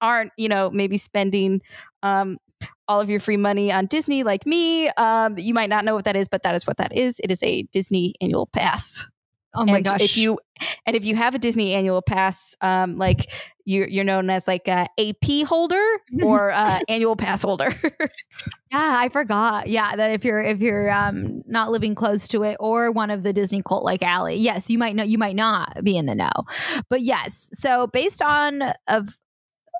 aren't, 0.00 0.32
you 0.36 0.48
know, 0.48 0.70
maybe 0.70 0.98
spending 0.98 1.60
um, 2.02 2.38
all 2.86 3.00
of 3.00 3.10
your 3.10 3.20
free 3.20 3.36
money 3.36 3.72
on 3.72 3.86
Disney 3.86 4.22
like 4.22 4.46
me, 4.46 4.88
um, 4.90 5.36
you 5.38 5.54
might 5.54 5.70
not 5.70 5.84
know 5.84 5.94
what 5.94 6.04
that 6.04 6.16
is, 6.16 6.28
but 6.28 6.42
that 6.42 6.54
is 6.54 6.66
what 6.66 6.76
that 6.76 6.96
is. 6.96 7.20
It 7.22 7.30
is 7.30 7.42
a 7.42 7.62
Disney 7.72 8.14
annual 8.20 8.46
pass. 8.46 9.06
Oh 9.54 9.64
my 9.64 9.76
and 9.76 9.84
gosh. 9.84 10.00
If 10.00 10.16
you 10.16 10.38
and 10.86 10.96
if 10.96 11.04
you 11.04 11.16
have 11.16 11.34
a 11.34 11.38
Disney 11.38 11.74
annual 11.74 12.02
pass, 12.02 12.56
um, 12.60 12.96
like 12.96 13.30
you're 13.64 13.88
you're 13.88 14.04
known 14.04 14.30
as 14.30 14.46
like 14.46 14.68
a 14.68 14.86
AP 14.98 15.46
holder 15.46 15.84
or 16.22 16.50
uh, 16.52 16.80
annual 16.88 17.16
pass 17.16 17.42
holder. 17.42 17.74
Yeah, 18.72 18.96
I 18.98 19.08
forgot. 19.08 19.68
Yeah, 19.68 19.94
that 19.96 20.10
if 20.10 20.24
you're 20.24 20.42
if 20.42 20.60
you're 20.60 20.90
um 20.90 21.42
not 21.46 21.70
living 21.70 21.94
close 21.94 22.26
to 22.28 22.42
it 22.42 22.56
or 22.60 22.90
one 22.92 23.10
of 23.10 23.22
the 23.22 23.32
Disney 23.32 23.62
cult 23.62 23.84
like 23.84 24.02
Allie, 24.02 24.36
yes, 24.36 24.68
you 24.68 24.78
might 24.78 24.96
know 24.96 25.04
you 25.04 25.18
might 25.18 25.36
not 25.36 25.82
be 25.84 25.96
in 25.96 26.06
the 26.06 26.14
know. 26.14 26.32
But 26.88 27.02
yes, 27.02 27.50
so 27.52 27.86
based 27.88 28.20
on 28.20 28.62
of 28.88 29.16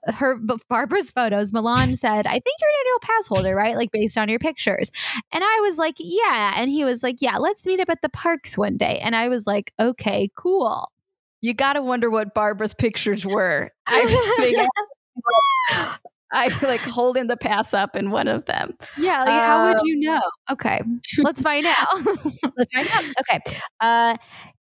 her 0.08 0.38
Barbara's 0.68 1.10
photos, 1.10 1.52
Milan 1.52 1.96
said, 1.96 2.26
I 2.26 2.32
think 2.32 2.44
you're 2.60 2.70
an 2.70 2.86
annual 2.86 3.00
pass 3.02 3.26
holder, 3.26 3.54
right? 3.54 3.76
Like 3.76 3.90
based 3.92 4.18
on 4.18 4.28
your 4.28 4.38
pictures. 4.38 4.90
And 5.32 5.42
I 5.44 5.60
was 5.62 5.78
like, 5.78 5.94
Yeah. 5.98 6.54
And 6.56 6.70
he 6.70 6.84
was 6.84 7.02
like, 7.02 7.16
Yeah, 7.20 7.36
let's 7.38 7.64
meet 7.66 7.80
up 7.80 7.88
at 7.90 8.02
the 8.02 8.08
parks 8.10 8.56
one 8.58 8.76
day. 8.76 8.98
And 9.02 9.16
I 9.16 9.28
was 9.28 9.46
like, 9.46 9.72
Okay, 9.80 10.30
cool. 10.36 10.88
you 11.40 11.54
got 11.54 11.74
to 11.74 11.82
wonder 11.82 12.10
what 12.10 12.34
Barbara's 12.34 12.74
pictures 12.74 13.24
were. 13.26 13.70
I 13.86 14.34
think 14.38 14.68
I 16.32 16.48
like 16.66 16.80
holding 16.80 17.28
the 17.28 17.36
pass 17.36 17.72
up 17.72 17.94
in 17.94 18.10
one 18.10 18.26
of 18.26 18.44
them. 18.46 18.76
Yeah, 18.98 19.20
like, 19.22 19.42
how 19.42 19.64
would 19.66 19.76
Um, 19.76 19.82
you 19.84 20.00
know? 20.00 20.20
Okay, 20.50 20.80
let's 21.18 21.40
find 21.40 21.64
out. 21.64 21.86
Let's 22.56 22.72
find 22.74 22.88
out. 22.92 23.04
Okay. 23.20 23.40
Uh, 23.80 24.16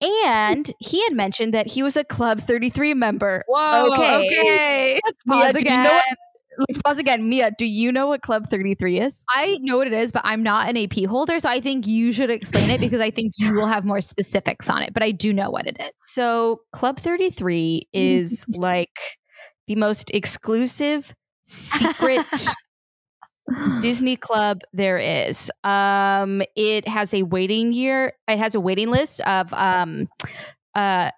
and 0.00 0.71
he 0.81 1.02
had 1.05 1.12
mentioned 1.14 1.55
that 1.55 1.67
he 1.67 1.83
was 1.83 1.97
a 1.97 2.05
Club 2.05 2.40
33 2.40 2.95
member. 2.95 3.43
Whoa, 3.49 3.90
Okay. 3.93 4.26
okay. 4.26 5.00
Let's 5.05 5.23
Mia, 5.26 5.43
pause 5.45 5.55
you 5.55 5.61
again. 5.61 5.83
know 5.85 5.93
what- 5.93 6.05
Let's 6.69 6.78
pause 6.85 6.99
again. 6.99 7.28
Mia, 7.28 7.52
do 7.57 7.64
you 7.64 7.93
know 7.93 8.09
what 8.09 8.21
Club 8.21 8.50
33 8.50 8.99
is? 8.99 9.25
I 9.31 9.59
know 9.61 9.76
what 9.76 9.87
it 9.87 9.93
is, 9.93 10.11
but 10.11 10.23
I'm 10.25 10.43
not 10.43 10.69
an 10.69 10.76
AP 10.76 11.05
holder, 11.09 11.38
so 11.38 11.49
I 11.49 11.61
think 11.61 11.87
you 11.87 12.11
should 12.11 12.31
explain 12.31 12.69
it 12.71 12.81
because 12.81 13.00
I 13.00 13.11
think 13.11 13.35
you 13.37 13.55
will 13.55 13.67
have 13.69 13.85
more 13.85 14.00
specifics 14.00 14.69
on 14.69 14.83
it. 14.83 14.93
But 14.93 15.05
I 15.05 15.12
do 15.12 15.33
know 15.33 15.50
what 15.50 15.69
it 15.69 15.76
is. 15.78 15.93
So, 15.99 16.62
Club 16.73 16.99
33 16.99 17.87
is 17.93 18.45
like 18.57 18.99
the 19.69 19.76
most 19.76 20.11
exclusive 20.12 21.14
secret 21.47 22.26
Disney 23.81 24.17
club 24.17 24.62
there 24.73 24.99
is. 24.99 25.50
Um, 25.64 26.43
it 26.57 26.87
has 26.88 27.14
a 27.14 27.23
waiting 27.23 27.73
year. 27.73 28.12
It 28.26 28.38
has 28.38 28.55
a 28.55 28.61
waiting 28.61 28.90
list 28.90 29.21
of 29.23 29.52
um, 29.55 30.09
uh, 30.75 31.11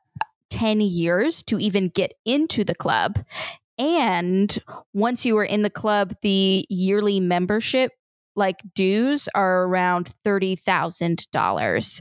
ten 0.51 0.81
years 0.81 1.43
to 1.45 1.59
even 1.59 1.89
get 1.89 2.15
into 2.25 2.65
the 2.65 2.75
club, 2.75 3.19
and 3.79 4.59
once 4.95 5.25
you 5.25 5.37
are 5.39 5.45
in 5.45 5.63
the 5.63 5.71
club, 5.71 6.15
the 6.23 6.67
yearly 6.69 7.21
membership 7.21 7.93
like 8.37 8.61
dues 8.75 9.29
are 9.35 9.65
around 9.65 10.09
thirty 10.25 10.57
thousand 10.57 11.27
dollars. 11.33 12.01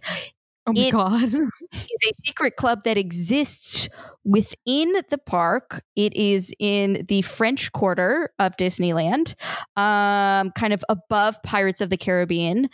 Oh 0.70 0.74
my 0.74 0.82
It- 0.82 0.92
god. 0.92 1.34
It's 2.02 2.20
a 2.20 2.22
secret 2.22 2.56
club 2.56 2.84
that 2.86 2.98
exists 2.98 3.90
within 4.24 4.94
the 5.10 5.18
park. 5.18 5.84
It 5.96 6.14
is 6.16 6.54
in 6.60 7.06
the 7.08 7.24
French 7.24 7.72
Quarter 7.72 8.30
of 8.40 8.56
Disneyland, 8.58 9.34
um, 9.76 10.52
kind 10.52 10.72
of 10.72 10.84
above 10.88 11.42
Pirates 11.44 11.82
of 11.82 11.90
the 11.90 11.98
Caribbean, 11.98 12.70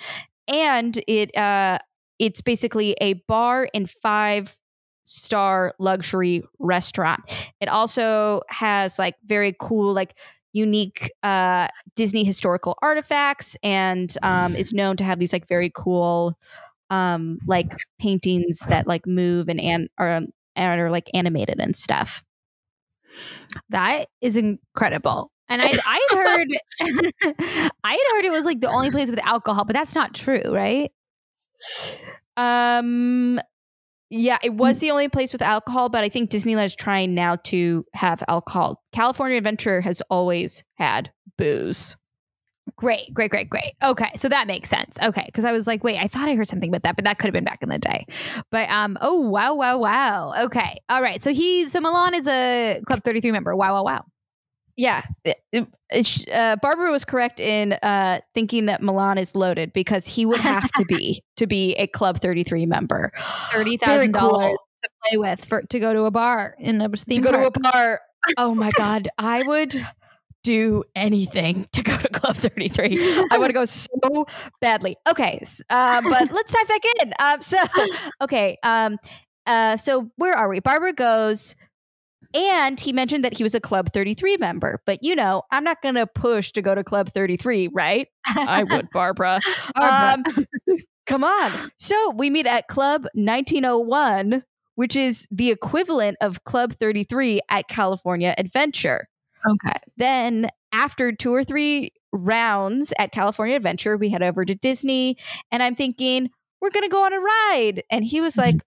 and 0.47 1.01
it 1.07 1.35
uh, 1.37 1.79
it's 2.19 2.41
basically 2.41 2.95
a 3.01 3.13
bar 3.27 3.67
and 3.73 3.89
five 3.89 4.57
star 5.03 5.73
luxury 5.79 6.43
restaurant. 6.59 7.21
It 7.61 7.69
also 7.69 8.41
has 8.49 8.99
like 8.99 9.15
very 9.25 9.55
cool 9.59 9.93
like 9.93 10.15
unique 10.53 11.11
uh 11.23 11.67
Disney 11.95 12.23
historical 12.23 12.77
artifacts 12.81 13.57
and 13.63 14.15
um 14.23 14.55
is 14.55 14.71
known 14.73 14.97
to 14.97 15.03
have 15.03 15.19
these 15.19 15.33
like 15.33 15.47
very 15.47 15.71
cool 15.73 16.37
um 16.89 17.39
like 17.48 17.74
paintings 18.00 18.60
that 18.70 18.88
like 18.88 19.06
move 19.08 19.50
and 19.50 19.60
and 19.60 19.89
are 19.98 20.10
and 20.56 20.82
are 20.82 20.92
like 20.92 21.10
animated 21.13 21.60
and 21.60 21.75
stuff. 21.75 22.24
That 23.70 24.08
is 24.22 24.38
incredible. 24.38 25.32
And 25.48 25.62
I 25.62 25.72
I 25.86 26.08
had 26.10 26.18
heard 26.18 26.48
I 27.84 27.92
had 27.92 28.15
heard 28.15 28.25
it 28.25 28.32
was 28.32 28.46
like 28.46 28.62
the 28.62 28.70
only 28.70 28.92
place 28.92 29.10
with 29.10 29.20
alcohol, 29.25 29.65
but 29.65 29.75
that's 29.75 29.96
not 29.96 30.13
true, 30.13 30.44
right? 30.51 30.92
Um 32.38 33.39
yeah, 34.10 34.38
it 34.44 34.54
was 34.54 34.80
the 34.80 34.92
only 34.92 35.10
place 35.10 35.34
with 35.34 35.42
alcohol, 35.42 35.89
but 35.89 36.04
I 36.04 36.10
think 36.10 36.30
Disneyland 36.30 36.65
is 36.65 36.75
trying 36.75 37.15
now 37.15 37.38
to 37.46 37.86
have 37.94 38.24
alcohol. 38.27 38.82
California 38.92 39.38
Adventure 39.38 39.82
has 39.82 40.01
always 40.10 40.63
had 40.75 41.12
booze. 41.38 41.96
Great, 42.77 43.13
great, 43.13 43.29
great, 43.31 43.50
great. 43.50 43.74
Okay, 43.84 44.10
so 44.15 44.27
that 44.27 44.48
makes 44.48 44.69
sense. 44.69 44.98
Okay, 45.01 45.24
because 45.27 45.45
I 45.45 45.51
was 45.51 45.67
like, 45.67 45.84
wait, 45.84 45.98
I 45.98 46.07
thought 46.07 46.27
I 46.27 46.36
heard 46.36 46.48
something 46.48 46.69
about 46.69 46.84
that, 46.84 46.95
but 46.95 47.05
that 47.05 47.19
could 47.19 47.27
have 47.27 47.34
been 47.34 47.43
back 47.43 47.62
in 47.62 47.69
the 47.69 47.77
day. 47.79 48.05
But 48.51 48.69
um, 48.69 48.98
oh 49.01 49.19
wow, 49.19 49.53
wow, 49.53 49.77
wow. 49.77 50.34
Okay, 50.45 50.79
all 50.89 51.01
right. 51.01 51.22
So 51.22 51.31
he's 51.31 51.72
so 51.72 51.79
Milan 51.79 52.15
is 52.15 52.27
a 52.27 52.81
Club 52.88 53.03
Thirty 53.03 53.22
Three 53.22 53.31
member. 53.31 53.55
Wow, 53.55 53.74
wow, 53.75 53.84
wow. 53.84 54.05
Yeah, 54.77 55.03
it- 55.24 55.41
it- 55.51 55.67
uh, 56.34 56.57
Barbara 56.62 56.91
was 56.91 57.05
correct 57.05 57.39
in 57.39 57.74
uh, 57.74 58.19
thinking 58.34 58.65
that 58.65 58.81
Milan 58.81 59.17
is 59.17 59.36
loaded 59.36 59.72
because 59.72 60.05
he 60.07 60.25
would 60.25 60.41
have 60.41 60.69
to 60.74 60.84
be 60.84 61.24
to 61.38 61.48
be 61.48 61.75
a 61.75 61.88
Club 61.88 62.19
33 62.19 62.65
member. 62.65 63.12
Thirty 63.53 63.77
thousand 63.77 64.12
dollars 64.13 64.57
to 64.84 64.89
play 65.07 65.17
with 65.17 65.45
for 65.45 65.62
to 65.62 65.79
go 65.79 65.93
to 65.93 66.03
a 66.03 66.12
bar 66.12 66.55
in 66.60 66.81
a 66.81 66.89
theme 66.89 67.17
to 67.17 67.22
go 67.22 67.31
park. 67.31 67.53
to 67.53 67.60
a 67.60 67.72
bar. 67.72 68.01
Oh 68.38 68.55
my 68.55 68.72
god, 68.72 69.07
I 69.19 69.43
would 69.43 69.75
do 70.45 70.83
anything 70.95 71.65
to 71.73 71.81
go 71.81 71.97
to 71.97 72.07
Club 72.09 72.37
33. 72.37 72.97
I 73.31 73.37
want 73.39 73.49
to 73.49 73.53
go 73.53 73.65
so 73.65 74.27
badly. 74.61 74.95
Okay, 75.09 75.41
uh, 75.69 76.01
but 76.01 76.31
let's 76.31 76.53
dive 76.53 76.67
back 76.67 76.81
in. 77.01 77.13
Um, 77.19 77.41
so, 77.41 77.57
okay, 78.21 78.57
um, 78.63 78.97
uh, 79.47 79.75
so 79.75 80.09
where 80.17 80.33
are 80.33 80.47
we? 80.47 80.59
Barbara 80.59 80.93
goes, 80.93 81.55
and 82.35 82.79
he 82.79 82.93
mentioned 82.93 83.25
that 83.25 83.35
he 83.35 83.43
was 83.43 83.55
a 83.55 83.59
Club 83.59 83.91
33 83.91 84.37
member. 84.37 84.81
But 84.85 85.03
you 85.03 85.15
know, 85.15 85.41
I'm 85.51 85.63
not 85.63 85.81
going 85.81 85.95
to 85.95 86.05
push 86.05 86.51
to 86.51 86.61
go 86.61 86.75
to 86.75 86.83
Club 86.83 87.11
33, 87.13 87.69
right? 87.73 88.07
I 88.27 88.63
would, 88.63 88.87
Barbara. 88.93 89.41
Barbara. 89.75 90.23
Um, 90.37 90.45
come 91.07 91.23
on. 91.23 91.51
So 91.77 92.11
we 92.11 92.29
meet 92.29 92.45
at 92.45 92.67
Club 92.67 93.07
1901, 93.15 94.43
which 94.75 94.95
is 94.95 95.27
the 95.31 95.49
equivalent 95.49 96.17
of 96.21 96.43
Club 96.43 96.73
33 96.79 97.41
at 97.49 97.67
California 97.67 98.35
Adventure. 98.37 99.07
Okay. 99.47 99.79
Then, 99.97 100.49
after 100.71 101.11
two 101.11 101.33
or 101.33 101.43
three 101.43 101.91
rounds 102.11 102.93
at 102.99 103.11
California 103.11 103.55
Adventure, 103.55 103.97
we 103.97 104.09
head 104.09 104.23
over 104.23 104.45
to 104.45 104.55
Disney, 104.55 105.17
and 105.51 105.61
I'm 105.61 105.75
thinking, 105.75 106.29
we're 106.61 106.71
going 106.71 106.83
to 106.83 106.89
go 106.89 107.05
on 107.05 107.13
a 107.13 107.19
ride. 107.19 107.83
And 107.91 108.03
he 108.03 108.21
was 108.21 108.33
mm-hmm. 108.33 108.55
like, 108.55 108.61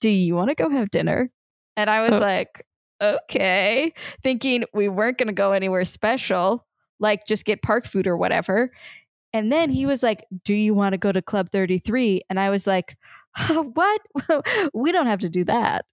Do 0.00 0.08
you 0.08 0.34
want 0.34 0.50
to 0.50 0.54
go 0.54 0.70
have 0.70 0.90
dinner? 0.90 1.30
And 1.76 1.90
I 1.90 2.02
was 2.02 2.14
Oh. 2.14 2.20
like, 2.20 2.64
Okay, 3.02 3.92
thinking 4.22 4.64
we 4.72 4.88
weren't 4.88 5.18
going 5.18 5.26
to 5.26 5.34
go 5.34 5.52
anywhere 5.52 5.84
special, 5.84 6.64
like 7.00 7.26
just 7.26 7.44
get 7.44 7.60
park 7.62 7.86
food 7.86 8.06
or 8.06 8.16
whatever. 8.16 8.70
And 9.32 9.52
then 9.52 9.68
he 9.68 9.84
was 9.84 10.02
like, 10.02 10.24
Do 10.44 10.54
you 10.54 10.74
want 10.74 10.92
to 10.92 10.98
go 10.98 11.12
to 11.12 11.20
Club 11.20 11.50
33? 11.50 12.22
And 12.30 12.40
I 12.40 12.50
was 12.50 12.66
like, 12.66 12.96
What? 13.50 14.00
we 14.74 14.92
don't 14.92 15.06
have 15.06 15.20
to 15.20 15.28
do 15.28 15.44
that. 15.44 15.84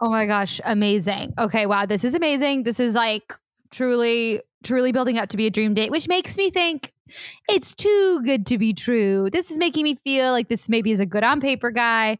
Oh 0.00 0.10
my 0.10 0.26
gosh, 0.26 0.60
amazing. 0.64 1.32
Okay, 1.38 1.66
wow, 1.66 1.86
this 1.86 2.02
is 2.02 2.16
amazing. 2.16 2.64
This 2.64 2.80
is 2.80 2.94
like 2.94 3.34
truly, 3.72 4.40
truly 4.62 4.92
building 4.92 5.18
up 5.18 5.28
to 5.30 5.36
be 5.36 5.46
a 5.46 5.50
dream 5.50 5.74
date, 5.74 5.90
which 5.90 6.08
makes 6.08 6.36
me 6.36 6.50
think 6.50 6.92
it's 7.48 7.74
too 7.74 8.22
good 8.24 8.46
to 8.46 8.58
be 8.58 8.72
true. 8.72 9.28
This 9.30 9.50
is 9.50 9.58
making 9.58 9.84
me 9.84 9.96
feel 9.96 10.32
like 10.32 10.48
this 10.48 10.68
maybe 10.68 10.92
is 10.92 11.00
a 11.00 11.06
good 11.06 11.24
on 11.24 11.40
paper 11.40 11.70
guy, 11.70 12.18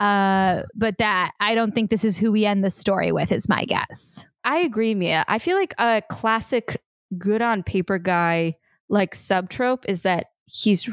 uh, 0.00 0.62
but 0.74 0.98
that 0.98 1.32
I 1.40 1.54
don't 1.54 1.74
think 1.74 1.90
this 1.90 2.04
is 2.04 2.16
who 2.16 2.30
we 2.32 2.44
end 2.44 2.64
the 2.64 2.70
story 2.70 3.12
with, 3.12 3.32
is 3.32 3.48
my 3.48 3.64
guess. 3.64 4.26
I 4.44 4.58
agree, 4.58 4.94
Mia. 4.94 5.24
I 5.28 5.38
feel 5.38 5.56
like 5.56 5.74
a 5.78 6.02
classic 6.10 6.80
good 7.16 7.42
on 7.42 7.62
paper 7.62 7.98
guy 7.98 8.56
like 8.88 9.14
subtrope 9.14 9.84
is 9.88 10.02
that 10.02 10.26
he's 10.46 10.88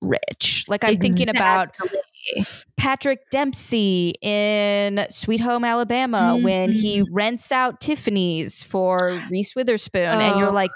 rich. 0.00 0.64
Like 0.68 0.84
I'm 0.84 0.98
thinking 0.98 1.28
about 1.28 1.68
Exactly. 1.68 2.00
Patrick 2.76 3.20
Dempsey 3.30 4.14
in 4.22 5.04
Sweet 5.10 5.40
Home 5.40 5.64
Alabama 5.64 6.38
when 6.42 6.70
he 6.72 7.04
rents 7.10 7.52
out 7.52 7.80
Tiffany's 7.80 8.62
for 8.62 9.22
Reese 9.30 9.54
Witherspoon 9.54 10.02
and 10.02 10.38
you're 10.38 10.48
Oh. 10.50 10.52
like 10.52 10.70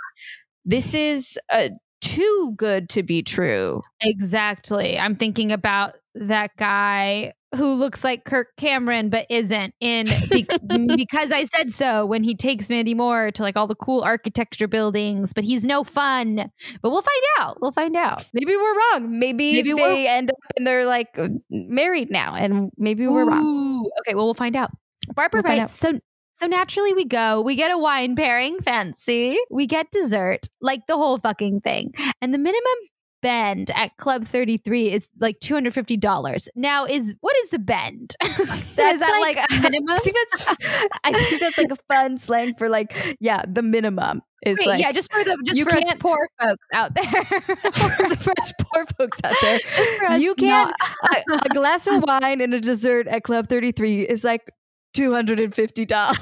this 0.65 0.95
is 0.95 1.38
uh, 1.50 1.69
too 2.00 2.55
good 2.57 2.88
to 2.91 3.03
be 3.03 3.23
true. 3.23 3.83
Exactly. 4.03 4.99
I'm 4.99 5.15
thinking 5.15 5.53
about 5.53 5.95
that 6.15 6.57
guy 6.57 7.33
who 7.55 7.75
looks 7.75 8.03
like 8.05 8.25
Kirk 8.25 8.49
Cameron 8.57 9.09
but 9.09 9.26
isn't 9.31 9.75
in 9.81 10.07
be- 10.31 10.47
because 10.97 11.33
I 11.33 11.45
said 11.45 11.73
so 11.73 12.05
when 12.05 12.23
he 12.23 12.35
takes 12.35 12.69
Mandy 12.69 12.95
Moore 12.95 13.31
to 13.33 13.43
like 13.43 13.57
all 13.57 13.67
the 13.67 13.75
cool 13.75 14.03
architecture 14.03 14.69
buildings, 14.69 15.33
but 15.33 15.45
he's 15.45 15.65
no 15.65 15.85
fun. 15.85 16.50
But 16.83 16.91
we'll 16.91 17.03
find 17.03 17.23
out. 17.38 17.59
We'll 17.61 17.73
find 17.73 17.97
out. 17.97 18.29
Maybe 18.33 18.57
we're 18.57 18.75
wrong. 18.75 19.19
Maybe, 19.19 19.53
Maybe 19.53 19.73
they 19.75 20.09
end 20.09 20.31
up 20.31 20.37
and 20.57 20.67
they're 20.67 20.87
like 20.87 21.19
married 21.50 22.11
now 22.11 22.35
and 22.35 22.71
maybe 22.76 23.07
we're 23.07 23.25
wrong. 23.26 23.87
Okay, 24.00 24.15
well 24.15 24.26
we'll 24.26 24.35
find 24.35 24.57
out. 24.57 24.71
Barbara 25.15 25.43
We'll 25.47 25.59
writes 25.59 25.73
so 25.73 25.99
so 26.38 26.47
naturally 26.47 26.93
we 26.95 27.05
go. 27.05 27.40
We 27.43 27.55
get 27.57 27.71
a 27.71 27.78
wine 27.78 28.14
pairing, 28.16 28.61
fancy. 28.61 29.38
We 29.50 29.66
get 29.66 29.90
dessert, 29.90 30.49
like 30.61 30.87
the 30.87 30.97
whole 30.97 31.19
fucking 31.19 31.61
thing. 31.61 31.93
And 32.21 32.35
the 32.35 32.38
minimum 32.38 32.75
bend 33.23 33.71
at 33.75 33.97
Club 33.97 34.26
33 34.26 34.93
is 34.93 35.09
like 35.19 35.40
$250. 35.40 36.49
Now 36.55 36.85
is 36.85 37.14
what 37.21 37.35
is 37.45 37.55
a 37.55 37.59
bend? 37.59 38.14
is 38.25 38.37
That's 38.76 39.00
that 39.00 39.19
like- 39.21 39.37
like, 39.37 39.50
minimum? 39.62 39.88
I 39.90 39.99
think 40.00 40.16
that's 40.31 40.57
I 41.05 41.12
think 41.12 41.40
that's 41.40 41.59
like 41.59 41.71
a 41.73 41.76
fun 41.93 42.19
slang 42.19 42.55
for 42.57 42.69
like 42.69 43.16
yeah, 43.19 43.43
the 43.49 43.62
minimum 43.62 44.21
is 44.45 44.59
Wait, 44.59 44.66
like 44.69 44.81
yeah, 44.81 44.93
just 44.93 45.11
for 45.11 45.25
the 45.25 45.37
just 45.45 45.62
for 45.62 45.75
us 45.76 45.93
poor 45.99 46.28
folks 46.38 46.66
out 46.75 46.95
there. 46.95 47.05
for 47.73 48.05
the 48.05 48.55
poor 48.73 48.85
folks 48.99 49.19
out 49.25 49.35
there. 49.40 49.59
just 49.59 49.99
for 49.99 50.05
us 50.07 50.21
You 50.21 50.35
can't 50.35 50.73
a, 51.12 51.23
a 51.47 51.49
glass 51.49 51.87
of 51.87 52.02
wine 52.07 52.40
and 52.40 52.55
a 52.55 52.61
dessert 52.61 53.09
at 53.09 53.25
Club 53.25 53.49
33 53.49 54.02
is 54.02 54.23
like 54.23 54.50
$250. 54.97 56.17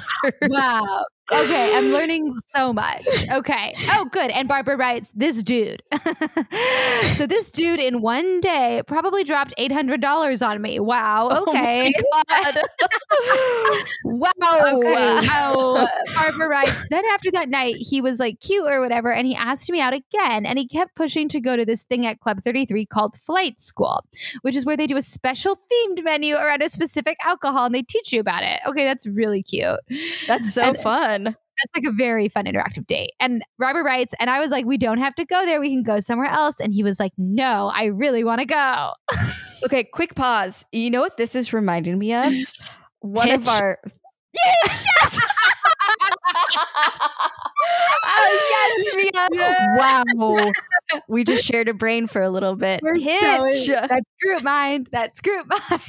Wow. 0.49 1.05
Okay, 1.33 1.75
I'm 1.75 1.91
learning 1.91 2.35
so 2.47 2.73
much. 2.73 3.03
Okay. 3.33 3.75
Oh, 3.93 4.07
good. 4.13 4.31
And 4.31 4.47
Barbara 4.47 4.77
writes, 4.77 5.11
this 5.13 5.43
dude. 5.43 5.83
so 7.17 7.27
this 7.27 7.51
dude 7.51 7.81
in 7.81 8.03
one 8.03 8.41
day 8.41 8.83
probably 8.87 9.25
dropped 9.25 9.55
$800 9.59 10.47
on 10.47 10.61
me. 10.61 10.81
Wow. 10.81 11.29
Oh 11.33 11.45
Okay. 11.49 11.93
God. 12.29 12.55
wow. 14.05 14.31
Okay. 14.77 15.29
Oh, 15.33 15.89
Barbara 16.15 16.49
writes. 16.49 16.87
Then 16.91 17.05
after 17.13 17.31
that 17.33 17.49
night, 17.49 17.77
he 17.79 18.01
was 18.01 18.19
like 18.21 18.41
cute 18.41 18.67
or 18.67 18.81
whatever, 18.81 19.11
and 19.13 19.27
he 19.27 19.35
asked 19.35 19.71
me 19.71 19.81
out 19.81 19.95
again. 19.95 20.45
And 20.47 20.59
he 20.59 20.69
kept 20.69 20.95
pushing 20.95 21.29
to 21.31 21.41
go 21.41 21.57
to 21.57 21.65
this 21.65 21.85
thing 21.85 22.05
at 22.07 22.21
Club 22.21 22.43
33 22.43 22.85
called 22.87 23.17
Flight 23.17 23.61
School, 23.61 24.05
which 24.43 24.57
is 24.57 24.67
where 24.67 24.77
they 24.77 24.87
do 24.87 24.97
a 24.97 25.03
special 25.03 25.57
themed 25.73 26.05
menu 26.05 26.35
around 26.37 26.63
a 26.63 26.69
specific 26.69 27.17
alcohol 27.25 27.65
and 27.65 27.75
they 27.75 27.83
teach 27.83 28.13
you 28.13 28.21
about 28.21 28.43
it. 28.43 28.61
Okay, 28.67 28.85
that's 28.85 29.07
really 29.07 29.43
cute. 29.43 29.79
That's 30.27 30.53
so 30.53 30.63
And- 30.63 30.79
fun. 30.79 31.14
That's 31.23 31.71
like 31.77 31.85
a 31.85 31.95
very 31.97 32.29
fun 32.29 32.47
interactive 32.47 32.87
date. 32.87 33.13
And 33.21 33.45
Robert 33.59 33.85
writes, 33.85 34.13
and 34.19 34.29
I 34.29 34.41
was 34.41 34.51
like, 34.51 34.67
we 34.67 34.77
don't 34.77 34.99
have 34.99 35.15
to 35.15 35.25
go 35.25 35.47
there. 35.47 35.61
We 35.61 35.69
can 35.69 35.85
go 35.85 36.01
somewhere 36.01 36.29
else. 36.29 36.59
And 36.59 36.75
he 36.75 36.83
was 36.83 36.99
like, 36.99 37.13
no, 37.17 37.71
I 37.73 37.85
really 37.85 38.25
want 38.25 38.41
to 38.41 38.47
go. 38.47 38.93
Okay, 39.65 39.83
quick 39.83 40.15
pause. 40.15 40.67
You 40.73 40.91
know 40.91 41.01
what 41.01 41.17
this 41.17 41.35
is 41.35 41.55
reminding 41.55 41.99
me 41.99 42.13
of? 42.13 42.35
One 43.01 43.31
of 43.31 43.49
our 43.49 43.79
Yes, 44.65 44.85
yes. 45.01 45.21
Oh 48.05 48.39
yes, 48.51 48.97
Mia. 48.97 49.29
Wow. 49.77 50.53
We 51.09 51.25
just 51.25 51.45
shared 51.45 51.69
a 51.69 51.75
brain 51.75 52.07
for 52.07 52.23
a 52.23 52.31
little 52.31 52.57
bit. 52.57 52.81
We're 52.83 52.99
so 52.99 53.11
Hitch. 53.11 53.69
that's 53.69 54.07
group 54.23 54.43
mind. 54.43 54.89
That's 54.93 55.21
group 55.21 55.47
mind. 55.49 55.83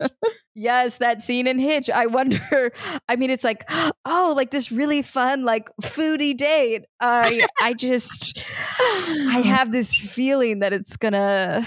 yes, 0.54 0.98
that 0.98 1.22
scene 1.22 1.46
in 1.46 1.58
Hitch. 1.58 1.90
I 1.90 2.06
wonder. 2.06 2.72
I 3.08 3.16
mean, 3.16 3.30
it's 3.30 3.44
like, 3.44 3.64
oh, 4.04 4.34
like 4.36 4.50
this 4.50 4.70
really 4.70 5.02
fun, 5.02 5.44
like 5.44 5.70
foodie 5.82 6.36
date. 6.36 6.84
I, 7.00 7.46
I 7.60 7.74
just, 7.74 8.44
I 8.80 9.40
have 9.44 9.72
this 9.72 9.94
feeling 9.94 10.60
that 10.60 10.72
it's 10.72 10.96
gonna, 10.96 11.66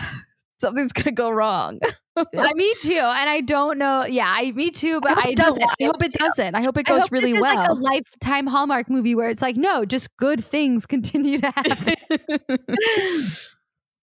something's 0.61 0.93
gonna 0.93 1.11
go 1.11 1.29
wrong. 1.29 1.79
I, 2.17 2.53
me 2.53 2.73
too, 2.81 2.91
and 2.91 3.29
I 3.29 3.41
don't 3.41 3.77
know. 3.77 4.05
Yeah, 4.05 4.27
I 4.27 4.51
me 4.51 4.71
too, 4.71 5.01
but 5.01 5.11
I 5.11 5.15
hope 5.15 5.25
I 5.25 5.29
it 5.29 5.37
doesn't. 5.37 5.63
I 5.63 5.83
hope 5.85 6.03
it 6.03 6.13
doesn't. 6.13 6.55
I 6.55 6.61
hope 6.61 6.77
it 6.77 6.85
goes 6.85 7.01
hope 7.01 7.11
really 7.11 7.33
well. 7.33 7.55
like 7.55 7.69
a 7.69 7.73
lifetime 7.73 8.47
Hallmark 8.47 8.89
movie 8.89 9.15
where 9.15 9.29
it's 9.29 9.41
like, 9.41 9.57
no, 9.57 9.85
just 9.85 10.15
good 10.17 10.43
things 10.43 10.85
continue 10.87 11.39
to 11.39 11.51
happen. 11.51 11.95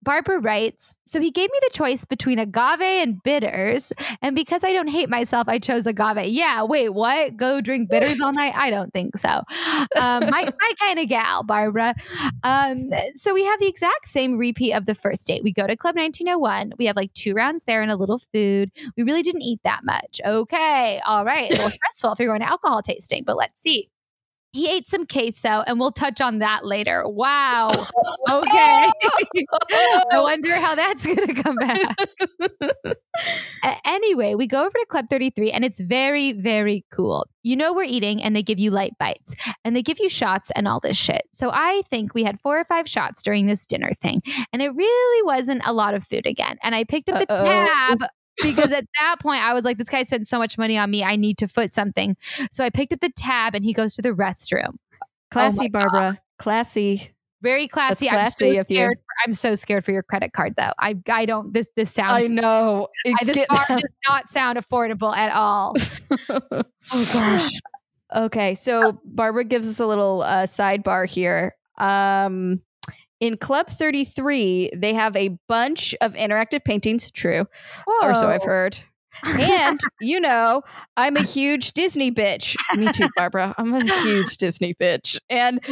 Barbara 0.03 0.39
writes, 0.39 0.93
so 1.05 1.19
he 1.19 1.29
gave 1.29 1.49
me 1.51 1.59
the 1.61 1.69
choice 1.73 2.05
between 2.05 2.39
agave 2.39 2.81
and 2.81 3.21
bitters. 3.23 3.93
And 4.21 4.35
because 4.35 4.63
I 4.63 4.73
don't 4.73 4.87
hate 4.87 5.09
myself, 5.09 5.47
I 5.47 5.59
chose 5.59 5.85
agave. 5.85 6.25
Yeah, 6.27 6.63
wait, 6.63 6.89
what? 6.89 7.37
Go 7.37 7.61
drink 7.61 7.89
bitters 7.89 8.19
all 8.19 8.33
night? 8.33 8.53
I 8.55 8.71
don't 8.71 8.91
think 8.93 9.17
so. 9.17 9.29
Um, 9.29 10.29
my 10.29 10.49
my 10.59 10.71
kind 10.79 10.99
of 10.99 11.07
gal, 11.07 11.43
Barbara. 11.43 11.93
Um, 12.43 12.89
so 13.15 13.33
we 13.33 13.45
have 13.45 13.59
the 13.59 13.67
exact 13.67 14.07
same 14.07 14.37
repeat 14.37 14.73
of 14.73 14.87
the 14.87 14.95
first 14.95 15.27
date. 15.27 15.43
We 15.43 15.53
go 15.53 15.67
to 15.67 15.77
Club 15.77 15.95
1901. 15.95 16.73
We 16.79 16.85
have 16.85 16.95
like 16.95 17.13
two 17.13 17.33
rounds 17.33 17.65
there 17.65 17.81
and 17.81 17.91
a 17.91 17.95
little 17.95 18.19
food. 18.33 18.71
We 18.97 19.03
really 19.03 19.21
didn't 19.21 19.43
eat 19.43 19.59
that 19.63 19.81
much. 19.83 20.19
Okay, 20.25 20.99
all 21.05 21.25
right. 21.25 21.51
A 21.51 21.53
little 21.53 21.69
stressful 21.81 22.13
if 22.13 22.19
you're 22.19 22.29
going 22.29 22.41
to 22.41 22.49
alcohol 22.49 22.81
tasting, 22.81 23.23
but 23.23 23.37
let's 23.37 23.61
see. 23.61 23.90
He 24.53 24.69
ate 24.69 24.87
some 24.87 25.05
queso, 25.05 25.63
and 25.65 25.79
we'll 25.79 25.91
touch 25.91 26.19
on 26.19 26.39
that 26.39 26.65
later. 26.65 27.03
Wow. 27.05 27.69
Okay. 28.29 28.89
I 30.11 30.19
wonder 30.19 30.53
how 30.55 30.75
that's 30.75 31.05
going 31.05 31.27
to 31.27 31.33
come 31.33 31.55
back. 31.55 31.95
Anyway, 33.85 34.35
we 34.35 34.47
go 34.47 34.61
over 34.61 34.71
to 34.71 34.85
Club 34.89 35.05
33 35.09 35.51
and 35.51 35.65
it's 35.65 35.79
very, 35.79 36.33
very 36.33 36.85
cool. 36.91 37.27
You 37.43 37.55
know, 37.55 37.73
we're 37.73 37.83
eating 37.83 38.21
and 38.23 38.35
they 38.35 38.43
give 38.43 38.59
you 38.59 38.71
light 38.71 38.93
bites 38.99 39.35
and 39.63 39.75
they 39.75 39.81
give 39.81 39.99
you 39.99 40.09
shots 40.09 40.51
and 40.55 40.67
all 40.67 40.79
this 40.79 40.97
shit. 40.97 41.23
So 41.31 41.49
I 41.51 41.81
think 41.89 42.13
we 42.13 42.23
had 42.23 42.39
four 42.41 42.59
or 42.59 42.63
five 42.65 42.87
shots 42.87 43.21
during 43.21 43.47
this 43.47 43.65
dinner 43.65 43.91
thing 44.01 44.21
and 44.53 44.61
it 44.61 44.69
really 44.69 45.23
wasn't 45.23 45.61
a 45.65 45.73
lot 45.73 45.93
of 45.93 46.03
food 46.05 46.25
again. 46.25 46.57
And 46.63 46.73
I 46.73 46.83
picked 46.83 47.09
up 47.09 47.19
the 47.19 47.33
Uh-oh. 47.33 47.45
tab. 47.45 47.99
Because 48.41 48.71
at 48.71 48.85
that 48.99 49.17
point 49.19 49.43
I 49.43 49.53
was 49.53 49.65
like, 49.65 49.77
this 49.77 49.89
guy 49.89 50.03
spent 50.03 50.27
so 50.27 50.37
much 50.37 50.57
money 50.57 50.77
on 50.77 50.89
me. 50.89 51.03
I 51.03 51.15
need 51.15 51.37
to 51.39 51.47
foot 51.47 51.73
something. 51.73 52.15
So 52.51 52.63
I 52.63 52.69
picked 52.69 52.93
up 52.93 52.99
the 52.99 53.11
tab 53.15 53.55
and 53.55 53.63
he 53.63 53.73
goes 53.73 53.93
to 53.95 54.01
the 54.01 54.09
restroom. 54.09 54.75
Classy, 55.31 55.69
God. 55.69 55.89
Barbara. 55.89 56.19
Classy. 56.39 57.11
Very 57.41 57.67
classy. 57.67 58.07
I'm 58.07 58.29
so 58.29 58.61
scared. 58.63 58.97
For, 58.97 59.03
I'm 59.25 59.33
so 59.33 59.55
scared 59.55 59.83
for 59.83 59.91
your 59.91 60.03
credit 60.03 60.31
card 60.33 60.53
though. 60.57 60.73
I 60.79 60.95
I 61.09 61.25
don't. 61.25 61.53
This 61.53 61.69
this 61.75 61.97
I 61.97 62.21
sounds. 62.21 62.31
know. 62.31 62.87
I, 63.05 63.23
this 63.23 63.47
bar 63.47 63.65
does 63.69 63.83
not 64.07 64.29
sound 64.29 64.59
affordable 64.59 65.15
at 65.15 65.31
all. 65.33 65.75
Oh 66.93 67.09
gosh. 67.13 67.51
Okay, 68.13 68.55
so 68.55 68.99
Barbara 69.05 69.43
gives 69.45 69.67
us 69.67 69.79
a 69.79 69.85
little 69.85 70.23
uh, 70.23 70.43
sidebar 70.43 71.07
here. 71.07 71.55
Um, 71.77 72.61
in 73.21 73.37
Club 73.37 73.69
33, 73.69 74.71
they 74.75 74.93
have 74.93 75.15
a 75.15 75.37
bunch 75.47 75.95
of 76.01 76.13
interactive 76.13 76.65
paintings, 76.65 77.09
true, 77.11 77.45
or 78.01 78.15
so 78.15 78.27
I've 78.27 78.43
heard. 78.43 78.79
And, 79.23 79.79
you 80.01 80.19
know, 80.19 80.63
I'm 80.97 81.15
a 81.15 81.21
huge 81.21 81.73
Disney 81.73 82.11
bitch. 82.11 82.55
Me 82.75 82.91
too, 82.91 83.07
Barbara. 83.15 83.53
I'm 83.59 83.73
a 83.73 83.83
huge 84.01 84.37
Disney 84.37 84.73
bitch. 84.73 85.19
And 85.29 85.63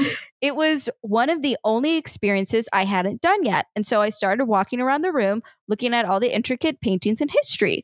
it 0.42 0.56
was 0.56 0.90
one 1.02 1.32
of 1.32 1.42
the 1.42 1.58
only 1.64 1.98
experiences 1.98 2.70
I 2.72 2.86
hadn't 2.86 3.22
done 3.22 3.44
yet. 3.44 3.66
And 3.76 3.86
so 3.86 4.00
I 4.00 4.10
started 4.10 4.46
walking 4.46 4.80
around 4.80 5.02
the 5.02 5.12
room 5.12 5.42
looking 5.68 5.96
at 5.96 6.06
all 6.06 6.20
the 6.20 6.34
intricate 6.34 6.80
paintings 6.82 7.20
and 7.20 7.32
history. 7.32 7.84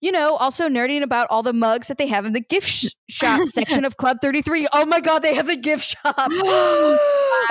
You 0.00 0.12
know, 0.12 0.36
also 0.36 0.68
nerding 0.68 1.02
about 1.02 1.26
all 1.30 1.42
the 1.42 1.52
mugs 1.52 1.88
that 1.88 1.98
they 1.98 2.06
have 2.06 2.24
in 2.24 2.32
the 2.32 2.40
gift 2.40 2.66
sh- 2.68 2.88
shop 3.08 3.46
section 3.48 3.84
of 3.84 3.96
Club 3.98 4.18
33. 4.22 4.66
Oh 4.72 4.86
my 4.86 5.00
God, 5.00 5.18
they 5.20 5.34
have 5.34 5.46
the 5.46 5.56
gift 5.56 5.84
shop. 5.84 6.16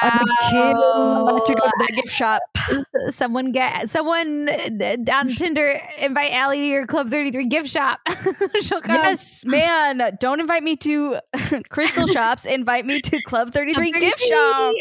I'm 0.02 0.22
a 0.22 0.50
kid. 0.50 0.76
I'm 0.76 1.28
about 1.28 1.46
to 1.46 1.54
go 1.54 1.64
to 1.64 1.72
that 1.78 1.92
gift 1.94 2.14
shop. 2.14 2.42
Someone 3.10 3.52
get 3.52 3.90
someone 3.90 4.50
uh, 4.50 4.98
on 5.14 5.30
Tinder 5.30 5.80
invite 6.00 6.32
Allie 6.32 6.58
to 6.58 6.66
your 6.66 6.88
Club 6.88 7.10
33 7.10 7.46
gift 7.46 7.70
shop. 7.70 8.00
She'll 8.62 8.82
come. 8.82 8.96
Yes, 8.96 9.46
man. 9.46 10.18
Don't 10.20 10.40
invite 10.40 10.64
me 10.64 10.76
to 10.78 11.18
crystal 11.70 12.08
shops. 12.14 12.46
Invite 12.46 12.86
me 12.86 13.00
to 13.02 13.22
Club 13.24 13.52
33 13.54 13.92
gift 13.92 14.20
shop. 14.20 14.74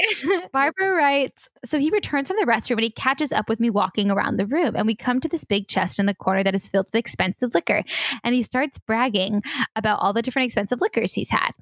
Barbara 0.52 0.92
writes 0.92 1.48
So 1.64 1.78
he 1.78 1.90
returns 1.90 2.28
from 2.28 2.36
the 2.38 2.46
restroom 2.46 2.72
and 2.72 2.82
he 2.82 2.90
catches 2.90 3.32
up 3.32 3.48
with 3.48 3.60
me 3.60 3.70
walking 3.70 4.10
around 4.10 4.36
the 4.36 4.46
room. 4.46 4.76
And 4.76 4.86
we 4.86 4.94
come 4.94 5.20
to 5.20 5.28
this 5.28 5.44
big 5.44 5.68
chest 5.68 5.98
in 5.98 6.06
the 6.06 6.14
corner 6.14 6.42
that 6.42 6.54
is 6.54 6.68
filled 6.68 6.86
with 6.86 6.94
expensive 6.94 7.54
liquor. 7.54 7.82
And 8.24 8.34
he 8.34 8.42
starts 8.42 8.78
bragging 8.78 9.42
about 9.76 9.98
all 10.00 10.12
the 10.12 10.22
different 10.22 10.46
expensive 10.46 10.80
liquors 10.80 11.12
he's 11.12 11.30
had. 11.30 11.52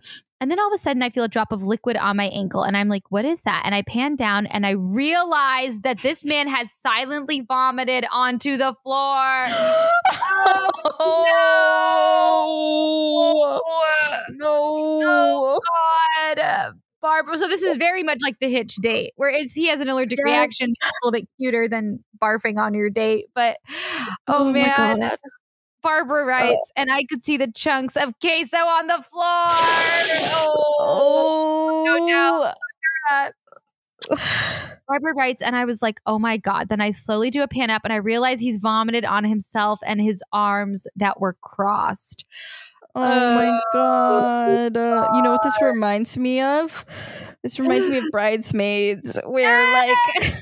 And 0.40 0.50
then 0.50 0.60
all 0.60 0.66
of 0.68 0.72
a 0.74 0.78
sudden, 0.78 1.02
I 1.02 1.10
feel 1.10 1.24
a 1.24 1.28
drop 1.28 1.50
of 1.50 1.62
liquid 1.62 1.96
on 1.96 2.16
my 2.16 2.26
ankle. 2.26 2.62
And 2.62 2.76
I'm 2.76 2.88
like, 2.88 3.10
what 3.10 3.24
is 3.24 3.42
that? 3.42 3.62
And 3.64 3.74
I 3.74 3.82
pan 3.82 4.16
down 4.16 4.46
and 4.46 4.66
I 4.66 4.72
realize 4.72 5.80
that 5.80 5.98
this 6.00 6.24
man 6.24 6.46
has 6.48 6.70
silently 6.72 7.40
vomited 7.40 8.04
onto 8.12 8.56
the 8.56 8.74
floor. 8.82 9.46
Oh, 10.08 10.70
Oh, 13.38 13.60
no. 14.30 15.00
Oh, 15.02 15.60
God. 16.36 16.76
Barbara. 17.02 17.38
So 17.38 17.48
this 17.48 17.62
is 17.62 17.76
very 17.76 18.02
much 18.02 18.18
like 18.22 18.38
the 18.40 18.48
Hitch 18.48 18.76
date, 18.76 19.12
where 19.16 19.28
it's 19.30 19.52
he 19.54 19.66
has 19.68 19.80
an 19.80 19.88
allergic 19.88 20.18
Yeah. 20.24 20.32
reaction. 20.32 20.72
A 20.82 20.90
little 21.02 21.12
bit 21.12 21.28
cuter 21.38 21.68
than 21.68 22.02
barfing 22.22 22.58
on 22.58 22.74
your 22.74 22.90
date, 22.90 23.26
but 23.34 23.58
oh, 23.68 24.14
oh 24.28 24.44
my 24.46 24.52
man, 24.52 25.00
God. 25.00 25.18
Barbara 25.82 26.22
oh. 26.22 26.26
writes, 26.26 26.72
and 26.76 26.90
I 26.90 27.04
could 27.04 27.22
see 27.22 27.36
the 27.36 27.50
chunks 27.52 27.96
of 27.96 28.12
queso 28.20 28.56
on 28.56 28.86
the 28.88 29.04
floor. 29.10 29.46
Oh, 30.78 31.84
Oh. 31.88 32.06
no. 32.06 32.52
Barbara 34.88 35.14
writes, 35.14 35.42
and 35.42 35.56
I 35.56 35.64
was 35.64 35.82
like, 35.82 36.00
oh 36.06 36.18
my 36.18 36.36
God. 36.36 36.68
Then 36.68 36.80
I 36.80 36.90
slowly 36.90 37.30
do 37.30 37.42
a 37.42 37.48
pan 37.48 37.70
up 37.70 37.82
and 37.84 37.92
I 37.92 37.96
realize 37.96 38.40
he's 38.40 38.58
vomited 38.58 39.04
on 39.04 39.24
himself 39.24 39.80
and 39.86 40.00
his 40.00 40.22
arms 40.32 40.86
that 40.96 41.20
were 41.20 41.36
crossed. 41.42 42.24
Oh 42.98 43.34
my 43.36 43.60
god. 43.74 44.76
Uh, 44.76 45.06
you 45.14 45.22
know 45.22 45.32
what 45.32 45.42
this 45.42 45.60
reminds 45.60 46.16
me 46.16 46.40
of? 46.40 46.86
This 47.42 47.58
reminds 47.58 47.86
me 47.86 47.98
of 47.98 48.04
Bridesmaids, 48.10 49.18
where 49.26 49.72
like 49.72 50.32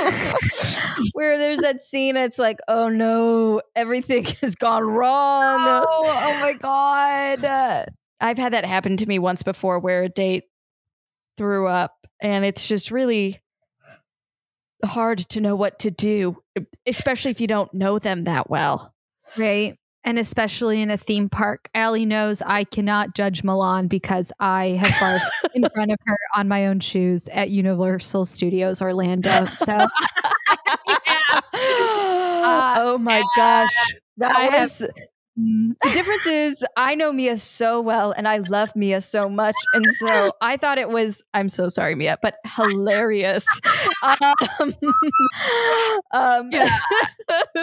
where 1.12 1.38
there's 1.38 1.60
that 1.60 1.82
scene 1.82 2.16
it's 2.16 2.38
like, 2.38 2.58
oh 2.68 2.88
no, 2.88 3.60
everything 3.76 4.24
has 4.40 4.54
gone 4.54 4.84
wrong. 4.84 5.60
Oh, 5.60 5.86
oh 6.06 6.40
my 6.40 6.54
God. 6.54 7.88
I've 8.20 8.38
had 8.38 8.52
that 8.54 8.64
happen 8.64 8.96
to 8.96 9.06
me 9.06 9.18
once 9.18 9.42
before 9.42 9.78
where 9.78 10.04
a 10.04 10.08
date 10.08 10.44
threw 11.36 11.66
up 11.66 12.06
and 12.20 12.44
it's 12.44 12.66
just 12.66 12.90
really 12.90 13.38
hard 14.84 15.18
to 15.18 15.40
know 15.40 15.56
what 15.56 15.80
to 15.80 15.90
do, 15.90 16.36
especially 16.86 17.32
if 17.32 17.40
you 17.40 17.46
don't 17.46 17.72
know 17.74 17.98
them 17.98 18.24
that 18.24 18.48
well. 18.48 18.94
Right. 19.36 19.76
And 20.04 20.18
especially 20.18 20.82
in 20.82 20.90
a 20.90 20.96
theme 20.98 21.28
park. 21.28 21.68
Allie 21.74 22.04
knows 22.06 22.42
I 22.42 22.64
cannot 22.64 23.14
judge 23.14 23.44
Milan 23.44 23.86
because 23.86 24.32
I 24.40 24.70
have 24.70 24.90
barfed 24.92 25.30
in 25.54 25.64
front 25.72 25.92
of 25.92 25.98
her 26.06 26.18
on 26.36 26.48
my 26.48 26.66
own 26.66 26.80
shoes 26.80 27.28
at 27.28 27.50
Universal 27.50 28.26
Studios 28.26 28.82
Orlando. 28.82 29.44
So 29.46 29.78
Yeah. 30.88 31.40
oh 31.54 32.98
my 33.00 33.22
gosh. 33.36 33.94
That 34.18 34.36
I 34.36 34.44
have- 34.44 34.62
was 34.62 34.88
the 35.34 35.90
difference 35.94 36.26
is 36.26 36.64
I 36.76 36.94
know 36.94 37.10
Mia 37.10 37.38
so 37.38 37.80
well 37.80 38.12
and 38.12 38.28
I 38.28 38.36
love 38.36 38.76
Mia 38.76 39.00
so 39.00 39.30
much. 39.30 39.54
And 39.72 39.86
so 39.94 40.30
I 40.42 40.58
thought 40.58 40.76
it 40.76 40.90
was, 40.90 41.24
I'm 41.32 41.48
so 41.48 41.68
sorry, 41.70 41.94
Mia, 41.94 42.18
but 42.20 42.36
hilarious. 42.44 43.46
um, 44.02 44.14
um, 46.12 46.50
uh, 46.52 46.68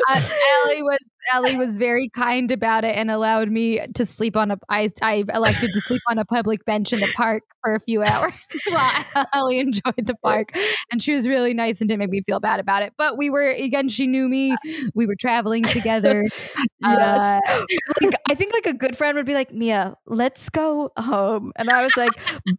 Allie 0.10 0.82
was 0.82 1.12
Allie 1.34 1.58
was 1.58 1.78
very 1.78 2.10
kind 2.10 2.52
about 2.52 2.84
it 2.84 2.96
and 2.96 3.12
allowed 3.12 3.50
me 3.50 3.80
to 3.96 4.06
sleep 4.06 4.36
on 4.36 4.52
a 4.52 4.58
I 4.70 4.90
I 5.02 5.24
elected 5.34 5.72
to 5.74 5.82
sleep 5.82 6.02
on 6.10 6.18
a 6.18 6.26
public 6.26 6.66
bench 6.66 6.94
in 6.94 7.00
the 7.00 7.12
park 7.16 7.44
for 7.64 7.76
a 7.76 7.80
few 7.80 8.04
hours 8.04 8.34
while 8.70 9.26
Allie 9.34 9.60
enjoyed 9.60 10.06
the 10.06 10.16
park. 10.24 10.52
And 10.92 11.02
she 11.02 11.14
was 11.14 11.28
really 11.28 11.54
nice 11.54 11.82
and 11.82 11.90
didn't 11.90 12.00
make 12.00 12.10
me 12.10 12.22
feel 12.26 12.40
bad 12.40 12.60
about 12.60 12.84
it. 12.84 12.94
But 12.98 13.18
we 13.18 13.30
were 13.30 13.50
again, 13.50 13.90
she 13.90 14.08
knew 14.08 14.28
me. 14.28 14.56
We 14.96 15.06
were 15.06 15.16
traveling 15.16 15.64
together. 15.64 16.26
Yes. 16.82 17.42
Uh, 17.46 17.66
like, 18.02 18.14
I 18.32 18.36
think 18.36 18.54
like 18.54 18.66
a 18.66 18.74
good 18.74 18.98
friend 18.98 19.18
would 19.18 19.26
be 19.26 19.34
like, 19.34 19.52
Mia, 19.52 19.96
let's 20.06 20.50
go 20.50 20.92
home. 20.98 21.52
And 21.58 21.70
I 21.70 21.84
was 21.84 21.96
like, 21.98 22.12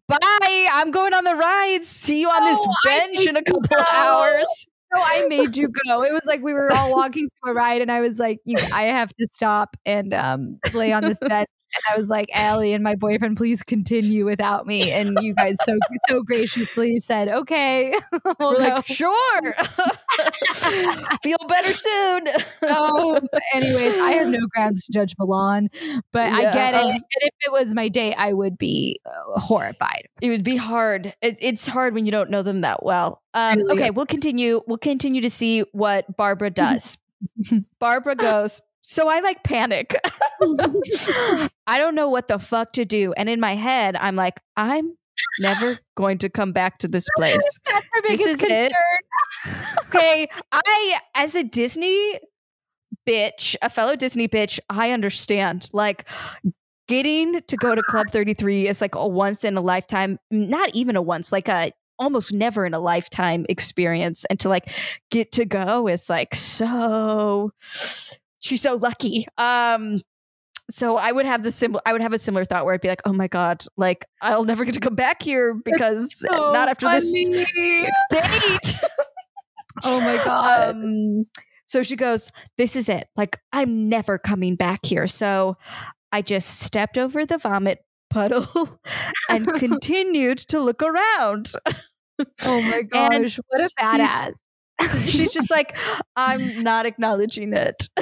bye. 0.09 0.68
I'm 0.73 0.90
going 0.90 1.14
on 1.14 1.25
the 1.25 1.35
ride. 1.35 1.85
See 1.85 2.20
you 2.20 2.29
on 2.29 2.44
this 2.44 2.59
No, 2.59 2.73
I 2.87 2.99
bench 2.99 3.27
in 3.27 3.37
a 3.37 3.42
couple 3.42 3.79
of 3.79 3.87
hours. 3.90 4.66
No, 4.94 5.00
I 5.00 5.26
made 5.29 5.57
you 5.57 5.68
go. 5.87 6.03
It 6.03 6.12
was 6.12 6.24
like 6.26 6.42
we 6.42 6.53
were 6.53 6.72
all 6.72 6.90
walking 6.90 7.29
to 7.29 7.50
a 7.50 7.55
ride, 7.55 7.81
and 7.81 7.92
I 7.92 8.00
was 8.00 8.18
like, 8.18 8.40
you, 8.44 8.57
I 8.72 8.85
have 8.85 9.14
to 9.16 9.26
stop 9.31 9.76
and 9.87 10.12
um, 10.12 10.59
lay 10.74 10.92
on 10.92 11.03
this 11.03 11.18
bed 11.29 11.46
I 11.92 11.96
was 11.96 12.09
like, 12.09 12.28
Allie 12.35 12.72
and 12.72 12.83
my 12.85 12.94
boyfriend, 12.94 13.37
please 13.37 13.62
continue 13.62 14.24
without 14.24 14.66
me. 14.66 14.90
And 14.92 15.18
you 15.22 15.35
guys 15.35 15.56
so 15.64 15.76
so 16.09 16.22
graciously 16.22 16.98
said, 17.00 17.28
okay, 17.28 17.94
we'll 18.12 18.52
We're 18.52 18.56
go. 18.59 18.74
like, 18.74 18.87
sure. 18.87 19.54
Feel 21.22 21.38
better 21.48 21.72
soon. 21.72 22.28
oh, 22.62 23.20
anyways, 23.54 24.00
I 24.00 24.12
have 24.12 24.28
no 24.28 24.38
grounds 24.54 24.85
to 24.87 24.92
judge 24.92 25.14
Milan, 25.18 25.68
but 26.12 26.33
I 26.33 26.42
Yeah, 26.42 26.52
get 26.52 26.74
it. 26.74 26.80
um, 26.80 26.90
and 26.90 27.02
if 27.14 27.35
it 27.46 27.52
was 27.52 27.74
my 27.74 27.88
date, 27.88 28.14
I 28.14 28.33
would 28.33 28.59
be 28.59 29.00
uh, 29.06 29.40
horrified. 29.40 30.09
It 30.20 30.30
would 30.30 30.44
be 30.44 30.56
hard. 30.56 31.14
It, 31.22 31.38
it's 31.40 31.66
hard 31.66 31.94
when 31.94 32.06
you 32.06 32.12
don't 32.12 32.30
know 32.30 32.42
them 32.42 32.62
that 32.62 32.83
well. 32.83 33.22
Um, 33.35 33.62
okay, 33.70 33.90
we'll 33.90 34.06
continue. 34.06 34.61
We'll 34.66 34.78
continue 34.78 35.20
to 35.22 35.30
see 35.30 35.61
what 35.72 36.16
Barbara 36.16 36.50
does. 36.50 36.96
Barbara 37.78 38.16
goes. 38.16 38.61
So 38.90 39.09
I 39.09 39.20
like 39.20 39.44
panic. 39.44 39.94
I 41.68 41.79
don't 41.79 41.94
know 41.94 42.09
what 42.09 42.26
the 42.26 42.40
fuck 42.40 42.72
to 42.72 42.85
do, 42.85 43.12
and 43.12 43.29
in 43.29 43.38
my 43.38 43.55
head, 43.55 43.94
I'm 43.94 44.16
like, 44.16 44.40
I'm 44.57 44.96
never 45.38 45.79
going 45.96 46.18
to 46.18 46.29
come 46.29 46.50
back 46.50 46.79
to 46.79 46.88
this 46.88 47.07
place. 47.16 47.38
That's 47.66 47.87
my 47.94 48.00
This 48.09 48.18
biggest 48.18 48.40
concern. 48.40 48.70
okay 49.87 50.26
i 50.50 50.98
as 51.14 51.35
a 51.35 51.44
disney 51.44 52.18
bitch 53.09 53.55
a 53.62 53.70
fellow 53.70 53.94
disney 53.94 54.26
bitch 54.26 54.59
i 54.70 54.90
understand 54.90 55.68
like 55.72 56.09
getting 56.88 57.40
to 57.46 57.57
go 57.57 57.74
to 57.74 57.83
club 57.83 58.07
33 58.11 58.66
is 58.66 58.81
like 58.81 58.94
a 58.96 59.07
once 59.07 59.44
in 59.44 59.57
a 59.57 59.61
lifetime 59.61 60.18
not 60.31 60.68
even 60.74 60.96
a 60.96 61.03
once 61.03 61.31
like 61.33 61.48
a 61.48 61.70
almost 61.98 62.33
never 62.33 62.66
in 62.66 62.74
a 62.74 62.81
lifetime 62.81 63.46
experience 63.48 64.24
and 64.31 64.40
to 64.40 64.48
like 64.48 64.72
get 65.11 65.31
to 65.33 65.44
go 65.44 65.87
is 65.87 66.11
like 66.11 66.35
so 66.35 67.53
she's 68.40 68.61
so 68.61 68.74
lucky 68.76 69.26
um 69.38 69.98
so 70.70 70.96
I 70.96 71.11
would 71.12 71.26
have 71.26 71.42
the 71.42 71.53
similar 71.53 71.81
I 71.85 71.92
would 71.92 72.00
have 72.00 72.12
a 72.12 72.18
similar 72.18 72.44
thought 72.44 72.64
where 72.64 72.74
I'd 72.74 72.81
be 72.81 72.88
like, 72.88 73.03
oh 73.05 73.12
my 73.12 73.26
God, 73.26 73.64
like 73.76 74.05
I'll 74.22 74.44
never 74.44 74.64
get 74.64 74.74
to 74.74 74.81
come 74.81 74.94
back 74.94 75.20
here 75.20 75.55
because 75.55 76.16
So 76.20 76.53
not 76.53 76.68
after 76.68 76.88
this 76.88 77.12
date. 78.11 78.74
Oh 79.85 80.00
my 80.00 80.16
god. 80.16 80.74
Um, 80.74 81.26
so 81.66 81.83
she 81.83 81.96
goes, 81.96 82.31
This 82.59 82.76
is 82.76 82.88
it. 82.88 83.09
Like, 83.16 83.38
I'm 83.53 83.88
never 83.88 84.18
coming 84.18 84.57
back 84.57 84.85
here. 84.85 85.07
So 85.07 85.57
I 86.12 86.22
just 86.22 86.61
stepped 86.61 86.98
over 86.98 87.24
the 87.24 87.38
vomit 87.38 87.79
puddle 88.11 88.81
and 89.29 89.46
continued 89.59 90.38
to 90.38 90.61
look 90.61 90.83
around. 90.83 91.53
oh 92.44 92.61
my 92.62 92.83
and 92.92 93.22
gosh. 93.24 93.38
What 93.48 93.61
a 93.61 93.74
badass. 93.76 94.35
She's 95.04 95.32
just 95.32 95.50
like, 95.50 95.76
I'm 96.16 96.62
not 96.62 96.86
acknowledging 96.86 97.52
it. 97.52 97.88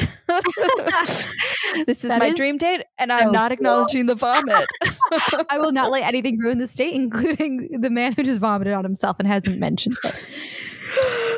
this 1.87 2.05
is 2.05 2.11
That 2.11 2.19
my 2.19 2.27
is 2.29 2.37
dream 2.37 2.59
date, 2.59 2.83
and 2.99 3.13
I'm 3.13 3.29
so 3.29 3.31
not 3.33 3.51
cool. 3.51 3.55
acknowledging 3.55 4.07
the 4.07 4.15
vomit. 4.15 4.67
I 5.51 5.59
will 5.59 5.73
not 5.73 5.91
let 5.91 6.03
anything 6.05 6.39
ruin 6.39 6.59
the 6.59 6.67
state, 6.67 6.95
including 6.95 7.81
the 7.81 7.91
man 7.91 8.13
who 8.15 8.23
just 8.23 8.41
vomited 8.41 8.73
on 8.75 8.85
himself 8.85 9.17
and 9.19 9.27
hasn't 9.29 9.59
mentioned 9.59 9.97
it. 10.05 10.15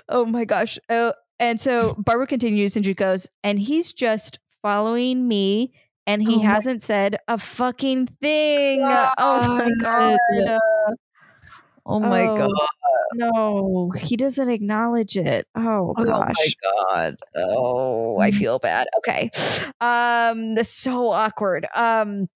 oh 0.09 0.25
my 0.27 0.45
gosh. 0.45 0.79
Oh, 0.89 1.13
and 1.39 1.59
so 1.61 1.95
Barbara 1.99 2.27
continues 2.27 2.77
and 2.77 2.85
she 2.85 2.95
goes, 2.95 3.27
and 3.43 3.59
he's 3.59 3.93
just 3.93 4.39
following 4.63 5.27
me 5.27 5.73
and 6.07 6.23
he 6.23 6.37
Oh 6.37 6.41
hasn't 6.41 6.83
said 6.83 7.17
a 7.29 7.39
fucking 7.39 8.07
thing. 8.21 8.81
Oh 8.83 9.59
my 9.59 9.71
God. 9.81 10.19
Oh 11.91 11.99
my 12.01 12.27
Oh, 12.29 12.37
god. 12.37 12.51
No, 13.13 13.91
he 13.99 14.17
doesn't 14.17 14.49
acknowledge 14.49 15.17
it. 15.17 15.47
Oh 15.57 15.95
Oh 15.99 16.05
gosh. 16.05 16.37
Oh 16.39 16.43
my 16.47 16.53
god. 16.63 17.17
Oh, 17.37 18.19
I 18.21 18.31
feel 18.31 18.59
bad. 18.61 18.87
Okay. 18.99 19.31
Um, 19.81 20.55
this 20.55 20.69
is 20.69 20.75
so 20.75 21.09
awkward. 21.11 21.67
Um, 21.75 22.29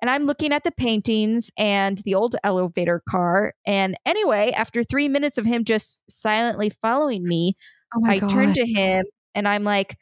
and 0.00 0.10
I'm 0.10 0.24
looking 0.24 0.52
at 0.52 0.64
the 0.64 0.72
paintings 0.72 1.50
and 1.58 1.98
the 1.98 2.14
old 2.14 2.34
elevator 2.42 3.02
car. 3.08 3.52
And 3.66 3.96
anyway, 4.06 4.52
after 4.56 4.82
three 4.82 5.08
minutes 5.08 5.36
of 5.38 5.44
him 5.44 5.64
just 5.64 6.00
silently 6.08 6.70
following 6.80 7.22
me, 7.28 7.56
Oh 7.94 8.00
I 8.06 8.18
god. 8.18 8.30
turn 8.30 8.54
to 8.54 8.66
him 8.66 9.04
and 9.34 9.46
I'm 9.46 9.64
like, 9.64 9.96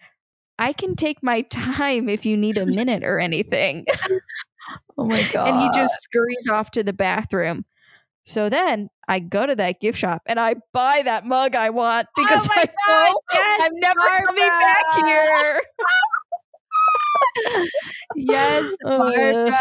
I 0.58 0.72
can 0.72 0.94
take 0.94 1.22
my 1.22 1.40
time 1.50 2.08
if 2.08 2.24
you 2.24 2.36
need 2.36 2.56
a 2.56 2.66
minute 2.66 3.02
or 3.02 3.18
anything. 3.18 3.84
oh 4.98 5.04
my 5.06 5.22
god. 5.32 5.48
and 5.48 5.60
he 5.60 5.68
just 5.74 6.00
scurries 6.02 6.48
off 6.48 6.70
to 6.72 6.82
the 6.84 6.92
bathroom. 6.92 7.64
So 8.24 8.48
then 8.48 8.88
I 9.08 9.18
go 9.18 9.46
to 9.46 9.54
that 9.56 9.80
gift 9.80 9.98
shop 9.98 10.22
and 10.26 10.38
I 10.38 10.54
buy 10.72 11.02
that 11.04 11.24
mug 11.24 11.56
I 11.56 11.70
want 11.70 12.06
because 12.16 12.46
Oh 12.46 12.52
my 12.56 12.62
I 12.62 12.66
God, 12.66 13.08
know 13.08 13.20
yes, 13.32 13.60
I'm 13.64 13.80
never 13.80 14.00
coming 14.26 14.48
back 14.60 14.84
Barbara. 14.94 15.06
here. 15.06 15.62
Yes, 18.16 18.76
Uh, 18.84 18.98
Barbara. 18.98 19.58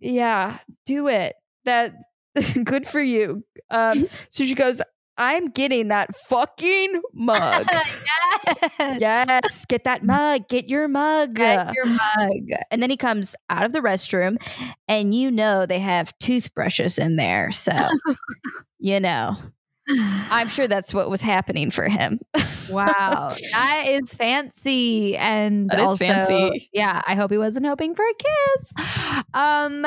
Yeah, 0.00 0.58
do 0.86 1.08
it. 1.08 1.34
That 1.64 1.94
good 2.64 2.86
for 2.86 3.00
you. 3.00 3.44
Um, 3.70 4.06
so 4.28 4.44
she 4.44 4.54
goes, 4.54 4.80
I'm 5.16 5.48
getting 5.50 5.88
that 5.88 6.14
fucking 6.14 7.02
mug. 7.12 7.66
yes. 7.72 8.98
yes, 9.00 9.64
get 9.66 9.84
that 9.84 10.04
mug. 10.04 10.48
Get 10.48 10.68
your 10.68 10.88
mug. 10.88 11.34
Get 11.34 11.72
your 11.74 11.86
mug. 11.86 12.48
and 12.70 12.82
then 12.82 12.90
he 12.90 12.96
comes 12.96 13.36
out 13.50 13.64
of 13.64 13.72
the 13.72 13.80
restroom, 13.80 14.36
and 14.88 15.14
you 15.14 15.30
know 15.30 15.66
they 15.66 15.78
have 15.78 16.16
toothbrushes 16.18 16.98
in 16.98 17.16
there. 17.16 17.52
So, 17.52 17.72
you 18.78 19.00
know, 19.00 19.36
I'm 19.88 20.48
sure 20.48 20.66
that's 20.66 20.94
what 20.94 21.10
was 21.10 21.20
happening 21.20 21.70
for 21.70 21.88
him. 21.88 22.20
Wow, 22.70 23.30
that 23.52 23.84
is 23.88 24.14
fancy, 24.14 25.18
and 25.18 25.68
That 25.68 25.80
is 25.80 25.86
also, 25.86 26.04
fancy. 26.06 26.70
Yeah, 26.72 27.02
I 27.06 27.14
hope 27.14 27.30
he 27.30 27.36
wasn't 27.36 27.66
hoping 27.66 27.94
for 27.94 28.02
a 28.02 28.14
kiss. 28.14 28.72
Um, 29.34 29.82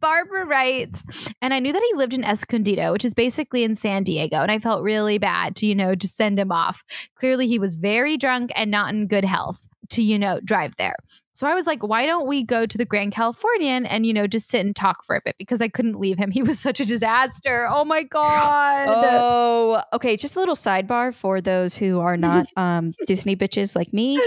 Barbara 0.00 0.46
writes, 0.46 1.04
and 1.42 1.52
I 1.52 1.58
knew 1.58 1.74
that 1.74 1.82
he 1.82 1.98
lived 1.98 2.14
in 2.14 2.24
Escondido, 2.24 2.90
which 2.92 3.04
is 3.04 3.12
basically 3.12 3.64
in 3.64 3.74
San 3.74 4.02
Diego, 4.02 4.36
and 4.36 4.50
I 4.50 4.60
felt 4.60 4.82
really 4.82 5.18
bad 5.18 5.56
to 5.56 5.66
you 5.66 5.74
know 5.74 5.94
just 5.94 6.16
send 6.16 6.38
him 6.38 6.50
off. 6.50 6.82
Clearly, 7.16 7.46
he 7.46 7.58
was 7.58 7.74
very 7.74 8.16
drunk 8.16 8.50
and 8.56 8.70
not 8.70 8.94
in 8.94 9.08
good 9.08 9.26
health 9.26 9.68
to 9.90 10.02
you 10.02 10.18
know 10.18 10.40
drive 10.42 10.74
there. 10.78 10.96
So 11.34 11.46
I 11.46 11.54
was 11.54 11.66
like, 11.66 11.82
why 11.82 12.04
don't 12.04 12.26
we 12.26 12.42
go 12.42 12.66
to 12.66 12.78
the 12.78 12.84
Grand 12.84 13.12
Californian 13.12 13.86
and 13.86 14.04
you 14.04 14.12
know 14.12 14.26
just 14.26 14.48
sit 14.48 14.60
and 14.60 14.76
talk 14.76 15.04
for 15.04 15.16
a 15.16 15.20
bit 15.24 15.36
because 15.38 15.60
I 15.60 15.68
couldn't 15.68 15.98
leave 15.98 16.18
him. 16.18 16.30
He 16.42 16.42
was 16.42 16.58
such 16.58 16.80
a 16.80 16.84
disaster. 16.86 17.68
Oh 17.70 17.84
my 17.84 18.02
god. 18.02 18.88
Oh, 18.88 19.82
okay. 19.92 20.16
Just 20.16 20.34
a 20.34 20.38
little 20.38 20.54
sidebar 20.54 21.14
for 21.14 21.40
those 21.40 21.76
who 21.76 22.00
are 22.00 22.16
not 22.28 22.46
um, 22.56 22.92
Disney 23.06 23.36
bitches 23.36 23.76
like 23.76 23.92
me. 23.92 24.20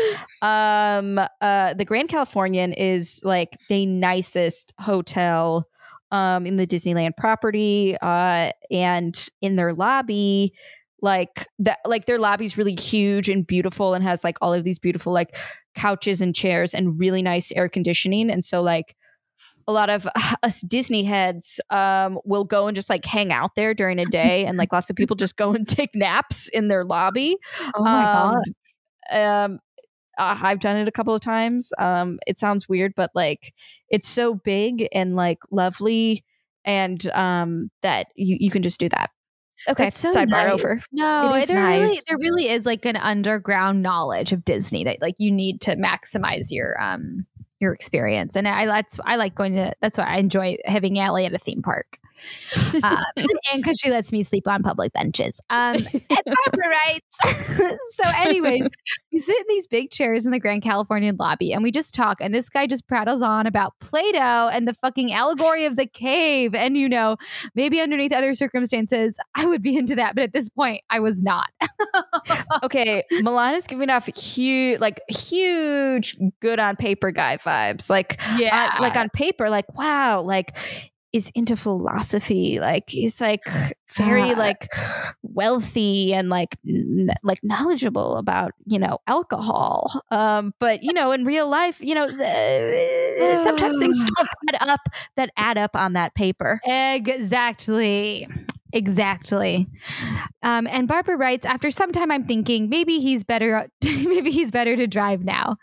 Um, 0.44 1.20
uh, 1.42 1.74
the 1.74 1.84
Grand 1.86 2.10
Californian 2.10 2.74
is 2.74 3.22
like 3.24 3.58
the 3.70 3.86
nicest 3.86 4.74
hotel 4.80 5.68
um, 6.12 6.46
in 6.46 6.58
the 6.58 6.68
Disneyland 6.68 7.18
property, 7.18 7.98
uh, 8.02 8.52
and 8.72 9.30
in 9.42 9.56
their 9.56 9.74
lobby, 9.74 10.54
like 11.02 11.48
that, 11.60 11.80
like 11.86 12.06
their 12.06 12.20
lobby's 12.20 12.58
really 12.58 12.76
huge 12.76 13.30
and 13.30 13.46
beautiful, 13.46 13.94
and 13.94 14.04
has 14.04 14.24
like 14.24 14.38
all 14.42 14.54
of 14.54 14.64
these 14.64 14.80
beautiful 14.80 15.12
like 15.12 15.36
couches 15.76 16.22
and 16.22 16.34
chairs 16.34 16.74
and 16.74 17.00
really 17.00 17.22
nice 17.22 17.52
air 17.52 17.70
conditioning, 17.70 18.30
and 18.30 18.44
so 18.44 18.62
like 18.62 18.96
a 19.68 19.72
lot 19.72 19.90
of 19.90 20.08
us 20.44 20.62
Disney 20.62 21.04
heads 21.04 21.60
um, 21.70 22.20
will 22.26 22.44
go 22.44 22.68
and 22.68 22.76
just 22.76 22.90
like 22.90 23.06
hang 23.06 23.32
out 23.32 23.52
there 23.56 23.74
during 23.74 24.00
a 24.00 24.06
day, 24.06 24.46
and 24.46 24.58
like 24.58 24.72
lots 24.72 24.90
of 24.90 24.96
people 24.96 25.16
just 25.16 25.36
go 25.36 25.54
and 25.54 25.68
take 25.68 25.96
naps 25.96 26.48
in 26.50 26.68
their 26.68 26.84
lobby. 26.84 27.38
oh 27.76 27.84
my 27.84 28.04
god. 28.04 28.44
Um, 29.12 29.22
um, 29.22 29.60
uh, 30.18 30.38
I've 30.42 30.62
done 30.62 30.78
it 30.78 30.88
a 30.88 30.92
couple 30.92 31.14
of 31.14 31.22
times. 31.22 31.74
Um, 31.78 32.20
it 32.26 32.40
sounds 32.40 32.70
weird, 32.70 32.94
but 32.96 33.12
like 33.14 33.54
it's 33.90 34.08
so 34.08 34.36
big 34.36 34.88
and 34.94 35.16
like 35.16 35.40
lovely, 35.52 36.24
and 36.64 37.06
um, 37.10 37.70
that 37.84 38.08
you, 38.16 38.38
you 38.40 38.50
can 38.50 38.64
just 38.64 38.80
do 38.80 38.90
that. 38.90 39.10
Okay, 39.68 39.86
That's 39.86 40.00
so 40.00 40.12
sidebar 40.12 40.30
nice. 40.30 40.54
over. 40.54 40.80
No, 40.92 41.34
It 41.34 41.44
is 41.44 41.48
there 41.48 41.58
really 41.58 42.00
there 42.08 42.18
really 42.18 42.50
is 42.50 42.66
like 42.66 42.86
an 42.86 42.96
underground 42.98 43.82
knowledge 43.82 44.32
of 44.32 44.46
Disney 44.46 44.84
that 44.84 45.02
like 45.02 45.16
you 45.18 45.32
need 45.32 45.62
to 45.62 45.76
maximize 45.76 46.48
your 46.52 46.82
um 46.82 47.26
your 47.60 47.74
experience. 47.74 48.36
And 48.36 48.48
I 48.48 48.66
that's 48.66 49.00
I 49.06 49.16
like 49.16 49.36
going 49.36 49.56
to 49.56 49.74
that's 49.82 49.98
why 49.98 50.06
I 50.06 50.18
enjoy 50.18 50.58
having 50.66 51.00
Allie 51.00 51.26
at 51.26 51.34
a 51.34 51.40
theme 51.40 51.62
park. 51.62 51.98
Um, 52.84 53.04
and 53.16 53.64
because 53.64 53.80
she 53.80 53.90
lets 53.90 54.12
me 54.12 54.24
sleep 54.24 54.48
on 54.48 54.64
public 54.64 54.94
benches. 54.94 55.40
Um, 55.50 55.78
Barbara 56.10 56.70
writes. 56.70 57.78
so, 57.96 58.04
anyways, 58.18 58.68
we 59.12 59.20
sit 59.20 59.38
in 59.38 59.46
these 59.48 59.68
big 59.68 59.92
chairs 59.92 60.26
in 60.26 60.32
the 60.32 60.40
Grand 60.40 60.62
Californian 60.62 61.16
lobby, 61.20 61.54
and 61.54 61.64
we 61.64 61.72
just 61.72 61.94
talk. 61.94 62.18
And 62.22 62.34
this 62.34 62.50
guy 62.50 62.68
just 62.68 62.88
prattles 62.88 63.22
on 63.22 63.48
about 63.48 63.74
Plato 63.80 64.48
and 64.50 64.68
the 64.68 64.74
fucking 64.74 65.12
allegory 65.14 65.66
of 65.66 65.76
the 65.76 65.86
cave. 65.86 66.56
And 66.56 66.78
you 66.78 66.90
know, 66.90 67.18
maybe 67.56 67.80
underneath 67.80 68.14
other 68.14 68.36
circumstances, 68.36 69.18
I 69.36 69.46
would 69.46 69.62
be 69.62 69.78
into 69.78 69.96
that, 69.96 70.16
but 70.16 70.24
at 70.24 70.34
this 70.34 70.50
point, 70.50 70.82
I 70.90 71.00
was 71.00 71.24
not. 71.24 71.50
okay, 72.64 73.04
Milan 73.12 73.56
is 73.56 73.68
giving 73.68 73.90
off 73.90 74.08
huge, 74.16 74.80
like 74.80 75.02
huge, 75.10 76.18
good 76.42 76.60
on 76.60 76.76
paper 76.76 77.12
guy 77.12 77.38
vibes. 77.38 77.90
Like, 77.90 78.20
Yeah, 78.38 78.74
uh, 78.78 78.82
like 78.82 78.96
on 78.96 79.10
paper, 79.10 79.50
like 79.50 79.66
wow, 79.76 80.22
like 80.22 80.58
is 81.16 81.32
into 81.34 81.56
philosophy. 81.56 82.60
Like 82.60 82.90
he's 82.90 83.22
like 83.22 83.42
very 83.94 84.36
like 84.36 84.68
wealthy 85.24 86.14
and 86.14 86.28
like 86.28 86.58
n- 86.68 87.10
like 87.24 87.40
knowledgeable 87.42 88.18
about 88.18 88.52
you 88.66 88.78
know 88.78 89.00
alcohol. 89.08 90.02
Um, 90.12 90.54
but 90.60 90.84
you 90.84 90.92
know 90.92 91.14
in 91.14 91.24
real 91.24 91.48
life, 91.48 91.80
you 91.80 91.96
know 91.96 92.04
uh, 92.04 93.44
sometimes 93.44 93.80
things 93.80 93.98
don't 93.98 94.30
add 94.62 94.70
up 94.70 94.82
that 95.16 95.30
add 95.38 95.58
up 95.58 95.74
on 95.76 95.94
that 95.94 96.14
paper. 96.16 96.60
Exactly. 96.66 98.28
Exactly. 98.74 99.70
Um, 100.44 100.68
and 100.68 100.86
Barbara 100.86 101.16
writes, 101.16 101.46
after 101.46 101.72
some 101.72 101.94
time 101.94 102.12
I'm 102.12 102.26
thinking 102.26 102.68
maybe 102.68 103.00
he's 103.00 103.24
better 103.24 103.70
maybe 103.84 104.32
he's 104.32 104.52
better 104.52 104.76
to 104.76 104.86
drive 104.86 105.24
now. 105.24 105.56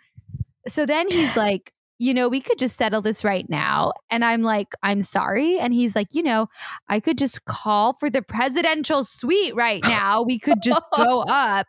So 0.66 0.86
then 0.86 1.08
he's 1.10 1.36
like, 1.36 1.74
you 2.02 2.12
know, 2.12 2.28
we 2.28 2.40
could 2.40 2.58
just 2.58 2.76
settle 2.76 3.00
this 3.00 3.22
right 3.22 3.48
now. 3.48 3.92
And 4.10 4.24
I'm 4.24 4.42
like, 4.42 4.74
I'm 4.82 5.02
sorry. 5.02 5.60
And 5.60 5.72
he's 5.72 5.94
like, 5.94 6.08
you 6.10 6.24
know, 6.24 6.48
I 6.88 6.98
could 6.98 7.16
just 7.16 7.44
call 7.44 7.96
for 8.00 8.10
the 8.10 8.22
presidential 8.22 9.04
suite 9.04 9.54
right 9.54 9.80
now. 9.84 10.24
We 10.24 10.40
could 10.40 10.58
just 10.64 10.84
go 10.96 11.20
up. 11.20 11.68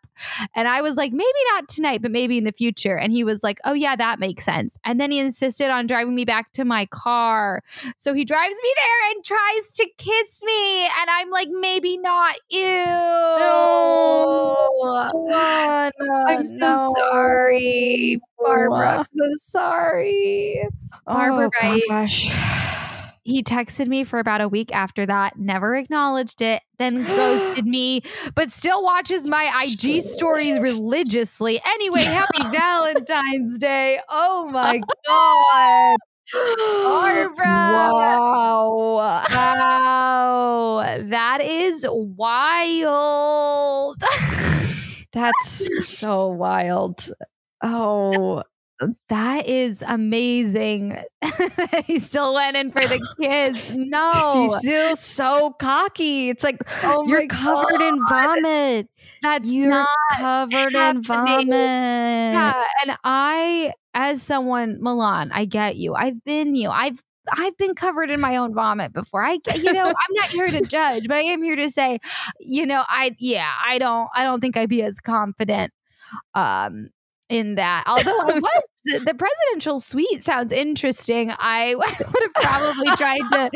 And 0.56 0.68
I 0.68 0.82
was 0.82 0.98
like, 0.98 1.12
maybe 1.12 1.28
not 1.54 1.68
tonight, 1.68 2.02
but 2.02 2.12
maybe 2.12 2.38
in 2.38 2.44
the 2.44 2.52
future. 2.52 2.98
And 2.98 3.12
he 3.12 3.24
was 3.24 3.44
like, 3.44 3.60
oh, 3.66 3.74
yeah, 3.74 3.96
that 3.96 4.20
makes 4.20 4.46
sense. 4.46 4.78
And 4.86 5.00
then 5.00 5.12
he 5.12 5.20
insisted 5.20 5.70
on 5.70 5.88
driving 5.88 6.16
me 6.16 6.26
back 6.26 6.52
to 6.54 6.66
my 6.66 6.86
car. 6.88 7.62
So 7.98 8.14
he 8.14 8.26
drives 8.26 8.56
me 8.62 8.74
there 8.76 9.12
and 9.12 9.26
tries 9.26 9.72
to 9.76 9.88
kiss 9.98 10.42
me. 10.44 10.86
And 10.86 11.10
I'm 11.10 11.30
like, 11.30 11.50
maybe 11.50 11.98
not. 11.98 12.36
Ew. 12.50 12.64
I'm 16.28 16.48
so 16.48 16.94
sorry, 16.98 18.20
Barbara. 18.40 19.00
I'm 19.00 19.06
so 19.10 19.30
sorry. 19.36 20.68
Oh, 21.08 21.14
Barbara 21.14 21.50
oh, 21.62 21.68
Wright. 21.68 21.82
gosh. 21.90 22.30
He 23.24 23.42
texted 23.42 23.88
me 23.88 24.04
for 24.04 24.20
about 24.20 24.42
a 24.42 24.50
week 24.50 24.76
after 24.76 25.06
that, 25.06 25.40
never 25.40 25.76
acknowledged 25.76 26.42
it, 26.42 26.62
then 26.78 27.06
ghosted 27.16 27.66
me, 27.66 28.02
but 28.36 28.52
still 28.52 28.84
watches 28.84 29.30
my 29.30 29.64
IG 29.64 30.02
stories 30.02 30.60
religiously. 30.60 31.62
Anyway, 31.66 32.04
happy 32.04 32.44
Valentine's 32.52 33.58
Day. 33.60 34.00
Oh 34.10 34.50
my 34.52 34.82
God. 35.08 35.98
Barbara. 36.84 37.46
Wow. 37.46 38.96
Wow. 39.30 40.98
That 41.06 41.40
is 41.42 41.86
wild. 41.90 44.02
That's 45.14 45.70
so 45.96 46.28
wild. 46.28 47.10
Oh, 47.62 48.44
That 49.10 49.48
is 49.48 49.84
amazing. 49.88 50.98
he 51.86 52.00
still 52.00 52.34
went 52.34 52.58
in 52.58 52.72
for 52.72 52.82
the 52.82 53.00
kiss. 53.22 53.72
No. 53.76 54.12
she's 54.34 54.60
still 54.60 54.96
so 54.96 55.52
cocky. 55.60 56.30
It's 56.30 56.44
like 56.44 56.58
Oh 56.84 57.06
you're 57.08 57.28
covered 57.28 57.82
in 57.82 58.00
vomit. 58.08 58.88
That's 59.22 59.48
You're 59.48 59.70
not 59.70 59.88
covered 60.18 60.74
in 60.74 61.02
vomit. 61.04 61.48
Yeah, 61.48 62.64
and 62.86 62.98
I, 63.04 63.72
as 63.94 64.22
someone, 64.22 64.78
Milan, 64.82 65.32
I 65.34 65.46
get 65.46 65.76
you. 65.78 65.94
I've 65.96 66.24
been 66.24 66.56
you. 66.56 66.70
I've 66.70 67.02
I've 67.32 67.56
been 67.58 67.74
covered 67.74 68.10
in 68.10 68.20
my 68.20 68.36
own 68.36 68.54
vomit 68.54 68.92
before. 68.92 69.24
I, 69.24 69.38
get- 69.38 69.60
you 69.64 69.72
know, 69.72 69.84
I'm 69.86 70.14
not 70.14 70.28
here 70.28 70.48
to 70.48 70.62
judge, 70.62 71.08
but 71.08 71.16
I 71.16 71.22
am 71.22 71.42
here 71.42 71.56
to 71.56 71.70
say, 71.70 72.00
you 72.40 72.66
know, 72.66 72.84
I, 72.88 73.16
yeah, 73.18 73.50
I 73.66 73.80
don't, 73.80 74.10
I 74.14 74.26
don't 74.26 74.42
think 74.42 74.58
I'd 74.58 74.68
be 74.68 74.82
as 74.84 75.00
confident, 75.00 75.72
um, 76.36 76.90
in 77.30 77.56
that. 77.56 77.86
Although 77.88 78.20
I 78.20 78.40
was, 78.40 78.62
the, 78.86 79.16
presidential 79.18 79.80
suite 79.80 80.24
sounds 80.24 80.52
interesting. 80.52 81.32
I 81.38 81.76
would 81.78 81.88
have 81.88 82.34
probably 82.36 82.88
tried 82.96 83.22
to, 83.32 83.52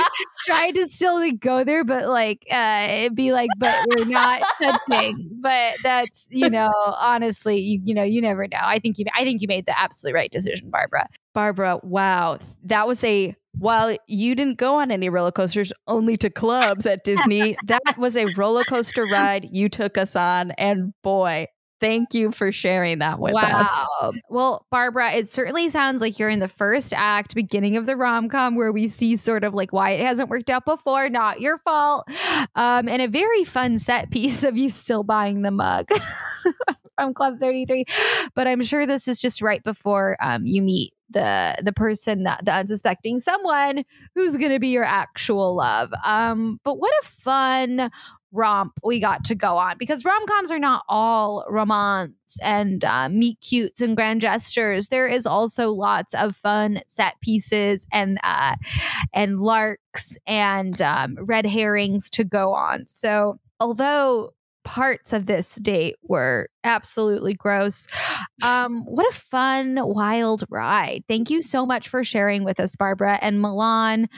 tried 0.46 0.72
to 0.76 0.88
still 0.88 1.16
like, 1.16 1.40
go 1.40 1.64
there, 1.64 1.84
but 1.84 2.08
like, 2.08 2.46
uh, 2.52 2.88
it'd 2.90 3.16
be 3.16 3.32
like, 3.32 3.50
but 3.58 3.76
we're 3.90 4.06
not 4.06 4.44
touching. 4.62 5.30
But 5.40 5.78
that's, 5.84 6.28
you 6.30 6.50
know, 6.50 6.72
honestly, 7.00 7.58
you, 7.60 7.82
you 7.84 7.94
know, 7.94 8.04
you 8.04 8.22
never 8.22 8.48
know. 8.48 8.60
I 8.62 8.80
think 8.80 8.98
you, 8.98 9.06
I 9.16 9.24
think 9.24 9.42
you 9.42 9.48
made 9.48 9.66
the 9.66 9.78
absolutely 9.80 10.16
right 10.16 10.32
decision, 10.32 10.70
Barbara. 10.70 11.08
Barbara, 11.34 11.80
wow. 11.84 12.40
That 12.64 12.88
was 12.88 13.04
a 13.04 13.36
while 13.60 13.96
you 14.08 14.36
didn't 14.36 14.58
go 14.58 14.76
on 14.76 14.92
any 14.92 15.10
roller 15.10 15.32
coasters, 15.32 15.74
only 15.88 16.18
to 16.18 16.30
clubs 16.30 16.86
at 16.86 17.04
Disney. 17.04 17.58
that 17.66 17.98
was 17.98 18.16
a 18.16 18.26
roller 18.36 18.64
coaster 18.64 19.06
ride 19.12 19.48
you 19.52 19.70
took 19.70 19.98
us 19.98 20.16
on. 20.16 20.52
And 20.52 20.94
boy, 21.04 21.48
thank 21.80 22.14
you 22.14 22.32
for 22.32 22.52
sharing 22.52 23.00
that 23.00 23.20
with 23.20 23.36
us. 23.36 23.86
Well, 24.30 24.66
Barbara, 24.72 25.14
it 25.14 25.30
certainly 25.30 25.70
sounds 25.70 26.02
like 26.02 26.20
you're 26.20 26.30
in 26.30 26.40
the 26.40 26.48
first 26.48 26.94
act, 26.96 27.36
beginning 27.36 27.78
of 27.78 27.86
the 27.86 27.96
rom 27.96 28.30
com, 28.30 28.56
where 28.56 28.72
we 28.72 28.88
see 28.88 29.16
sort 29.16 29.44
of 29.44 29.54
like 29.54 29.74
why 29.74 29.92
it 29.92 30.06
hasn't 30.06 30.30
worked 30.30 30.50
out 30.50 30.66
before, 30.66 31.10
not 31.10 31.42
your 31.42 31.58
fault, 31.60 32.08
um, 32.56 32.88
and 32.88 33.02
a 33.02 33.08
very 33.08 33.44
fun 33.44 33.78
set 33.78 34.12
piece 34.12 34.44
of 34.44 34.58
you 34.58 34.70
still 34.70 35.04
buying 35.04 35.42
the 35.42 35.52
mug 35.52 35.88
from 36.98 37.14
Club 37.14 37.40
33. 37.40 37.86
But 38.36 38.48
I'm 38.48 38.64
sure 38.64 38.86
this 38.86 39.08
is 39.08 39.20
just 39.20 39.42
right 39.42 39.64
before 39.64 40.18
um, 40.22 40.46
you 40.46 40.62
meet 40.62 40.94
the 41.10 41.56
the 41.64 41.72
person 41.72 42.24
that 42.24 42.44
the 42.44 42.54
unsuspecting 42.54 43.20
someone 43.20 43.84
who's 44.16 44.36
going 44.38 44.52
to 44.52 44.60
be 44.60 44.70
your 44.70 44.84
actual 44.84 45.56
love. 45.56 45.90
Um, 46.04 46.60
but 46.64 46.80
what 46.80 46.92
a 47.02 47.06
fun 47.06 47.90
romp 48.32 48.74
we 48.84 49.00
got 49.00 49.24
to 49.24 49.36
go 49.36 49.58
on 49.58 49.78
because 49.78 50.04
rom-coms 50.04 50.52
are 50.52 50.60
not 50.60 50.84
all 50.90 51.46
romance 51.50 52.38
and 52.42 52.84
uh, 52.84 53.10
meet 53.10 53.40
cutes 53.42 53.82
and 53.82 53.96
grand 53.96 54.22
gestures. 54.22 54.90
There 54.90 55.08
is 55.08 55.26
also 55.26 55.70
lots 55.72 56.14
of 56.14 56.36
fun 56.36 56.82
set 56.88 57.16
pieces 57.22 57.88
and 57.92 58.20
uh, 58.24 58.56
and 59.14 59.40
larks 59.40 60.18
and 60.28 60.82
um, 60.82 61.18
red 61.22 61.46
herrings 61.46 62.10
to 62.12 62.24
go 62.24 62.54
on. 62.54 62.88
So 62.88 63.40
although 63.60 64.34
parts 64.68 65.14
of 65.14 65.28
this 65.28 65.56
date 65.56 65.96
were 66.04 66.50
absolutely 66.66 67.34
gross 67.34 67.88
um 68.44 68.84
what 68.84 69.08
a 69.08 69.18
fun 69.18 69.80
wild 69.82 70.44
ride. 70.50 71.06
Thank 71.08 71.30
you 71.30 71.42
so 71.42 71.66
much 71.66 71.88
for 71.88 72.04
sharing 72.04 72.44
with 72.44 72.60
us 72.60 72.76
barbara 72.76 73.18
and 73.22 73.40
milan. 73.40 74.10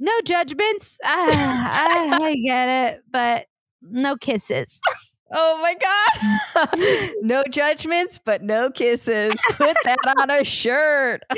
No 0.00 0.12
judgments. 0.24 0.98
Ah, 1.04 2.18
I 2.22 2.36
get 2.36 2.68
it 2.68 3.02
but 3.10 3.46
no 3.82 4.16
kisses. 4.16 4.80
Oh 5.30 5.60
my 5.60 5.74
God. 5.74 7.10
no 7.22 7.44
judgments, 7.50 8.18
but 8.24 8.42
no 8.42 8.70
kisses. 8.70 9.34
Put 9.50 9.76
that 9.84 9.98
on 10.20 10.30
a 10.30 10.42
shirt. 10.44 11.22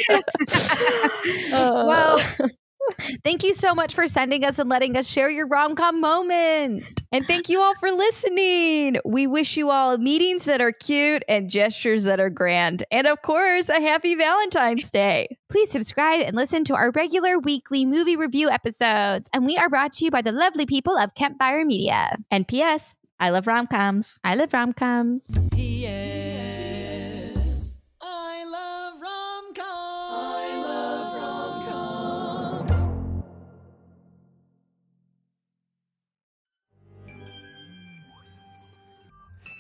Oh. 1.53 1.87
well, 1.87 2.21
thank 3.25 3.43
you 3.45 3.55
so 3.55 3.75
much 3.75 3.95
for 3.95 4.07
sending 4.07 4.45
us 4.45 4.59
and 4.59 4.69
letting 4.69 4.97
us 4.97 5.07
share 5.07 5.31
your 5.31 5.47
rom 5.47 5.75
com 5.75 6.01
moment. 6.01 7.03
And 7.13 7.27
thank 7.27 7.49
you 7.49 7.61
all 7.61 7.75
for 7.77 7.91
listening. 7.91 8.99
We 9.05 9.27
wish 9.27 9.57
you 9.57 9.71
all 9.71 9.99
meetings 9.99 10.45
that 10.45 10.61
are 10.61 10.73
cute 10.73 11.25
and 11.29 11.51
gestures 11.51 12.05
that 12.05 12.21
are 12.21 12.31
grand. 12.31 12.85
And 12.91 13.07
of 13.07 13.23
course, 13.23 13.69
a 13.69 13.81
happy 13.81 14.15
Valentine's 14.15 14.91
Day. 14.91 15.37
Please 15.49 15.71
subscribe 15.71 16.21
and 16.21 16.37
listen 16.37 16.65
to 16.65 16.75
our 16.75 16.91
regular 16.93 17.39
weekly 17.39 17.85
movie 17.85 18.17
review 18.17 18.49
episodes. 18.49 19.29
And 19.33 19.45
we 19.45 19.57
are 19.57 19.69
brought 19.69 19.93
to 19.93 20.05
you 20.05 20.11
by 20.11 20.23
the 20.23 20.33
lovely 20.33 20.67
people 20.67 20.97
of 20.97 21.15
Campfire 21.15 21.65
Media. 21.65 22.17
And 22.31 22.47
P.S. 22.47 22.95
I 23.19 23.31
love 23.31 23.47
rom 23.47 23.67
coms. 23.67 24.19
I 24.25 24.35
love 24.35 24.53
rom 24.53 24.73
coms. 24.73 25.39
P.S. 25.51 26.10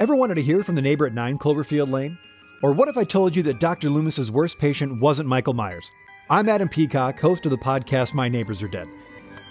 Ever 0.00 0.16
wanted 0.16 0.36
to 0.36 0.42
hear 0.42 0.62
from 0.62 0.76
the 0.76 0.80
neighbor 0.80 1.06
at 1.06 1.12
9 1.12 1.36
Cloverfield 1.36 1.90
Lane? 1.90 2.16
Or 2.62 2.72
what 2.72 2.88
if 2.88 2.96
I 2.96 3.04
told 3.04 3.36
you 3.36 3.42
that 3.42 3.60
Dr. 3.60 3.90
Loomis's 3.90 4.30
worst 4.30 4.58
patient 4.58 4.98
wasn't 4.98 5.28
Michael 5.28 5.52
Myers? 5.52 5.90
I'm 6.30 6.48
Adam 6.48 6.70
Peacock, 6.70 7.20
host 7.20 7.44
of 7.44 7.50
the 7.50 7.58
podcast 7.58 8.14
My 8.14 8.26
Neighbors 8.26 8.62
Are 8.62 8.68
Dead. 8.68 8.88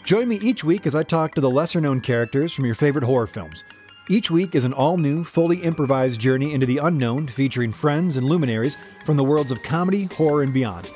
Join 0.05 0.27
me 0.27 0.37
each 0.37 0.63
week 0.63 0.87
as 0.87 0.95
I 0.95 1.03
talk 1.03 1.35
to 1.35 1.41
the 1.41 1.51
lesser 1.51 1.79
known 1.79 2.01
characters 2.01 2.51
from 2.51 2.65
your 2.65 2.73
favorite 2.73 3.03
horror 3.03 3.27
films. 3.27 3.63
Each 4.09 4.31
week 4.31 4.55
is 4.55 4.63
an 4.63 4.73
all 4.73 4.97
new, 4.97 5.23
fully 5.23 5.61
improvised 5.61 6.19
journey 6.19 6.51
into 6.51 6.65
the 6.65 6.79
unknown 6.79 7.27
featuring 7.27 7.71
friends 7.71 8.17
and 8.17 8.25
luminaries 8.25 8.75
from 9.05 9.17
the 9.17 9.23
worlds 9.23 9.51
of 9.51 9.61
comedy, 9.61 10.05
horror, 10.05 10.41
and 10.41 10.51
beyond. 10.51 10.89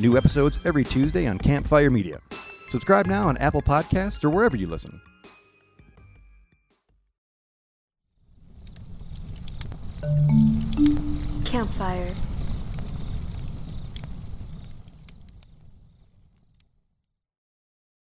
New 0.00 0.16
episodes 0.16 0.60
every 0.64 0.82
Tuesday 0.82 1.26
on 1.26 1.36
Campfire 1.36 1.90
Media. 1.90 2.22
Subscribe 2.70 3.04
now 3.04 3.28
on 3.28 3.36
Apple 3.36 3.60
Podcasts 3.60 4.24
or 4.24 4.30
wherever 4.30 4.56
you 4.56 4.66
listen. 4.66 4.98
Campfire. 11.44 12.33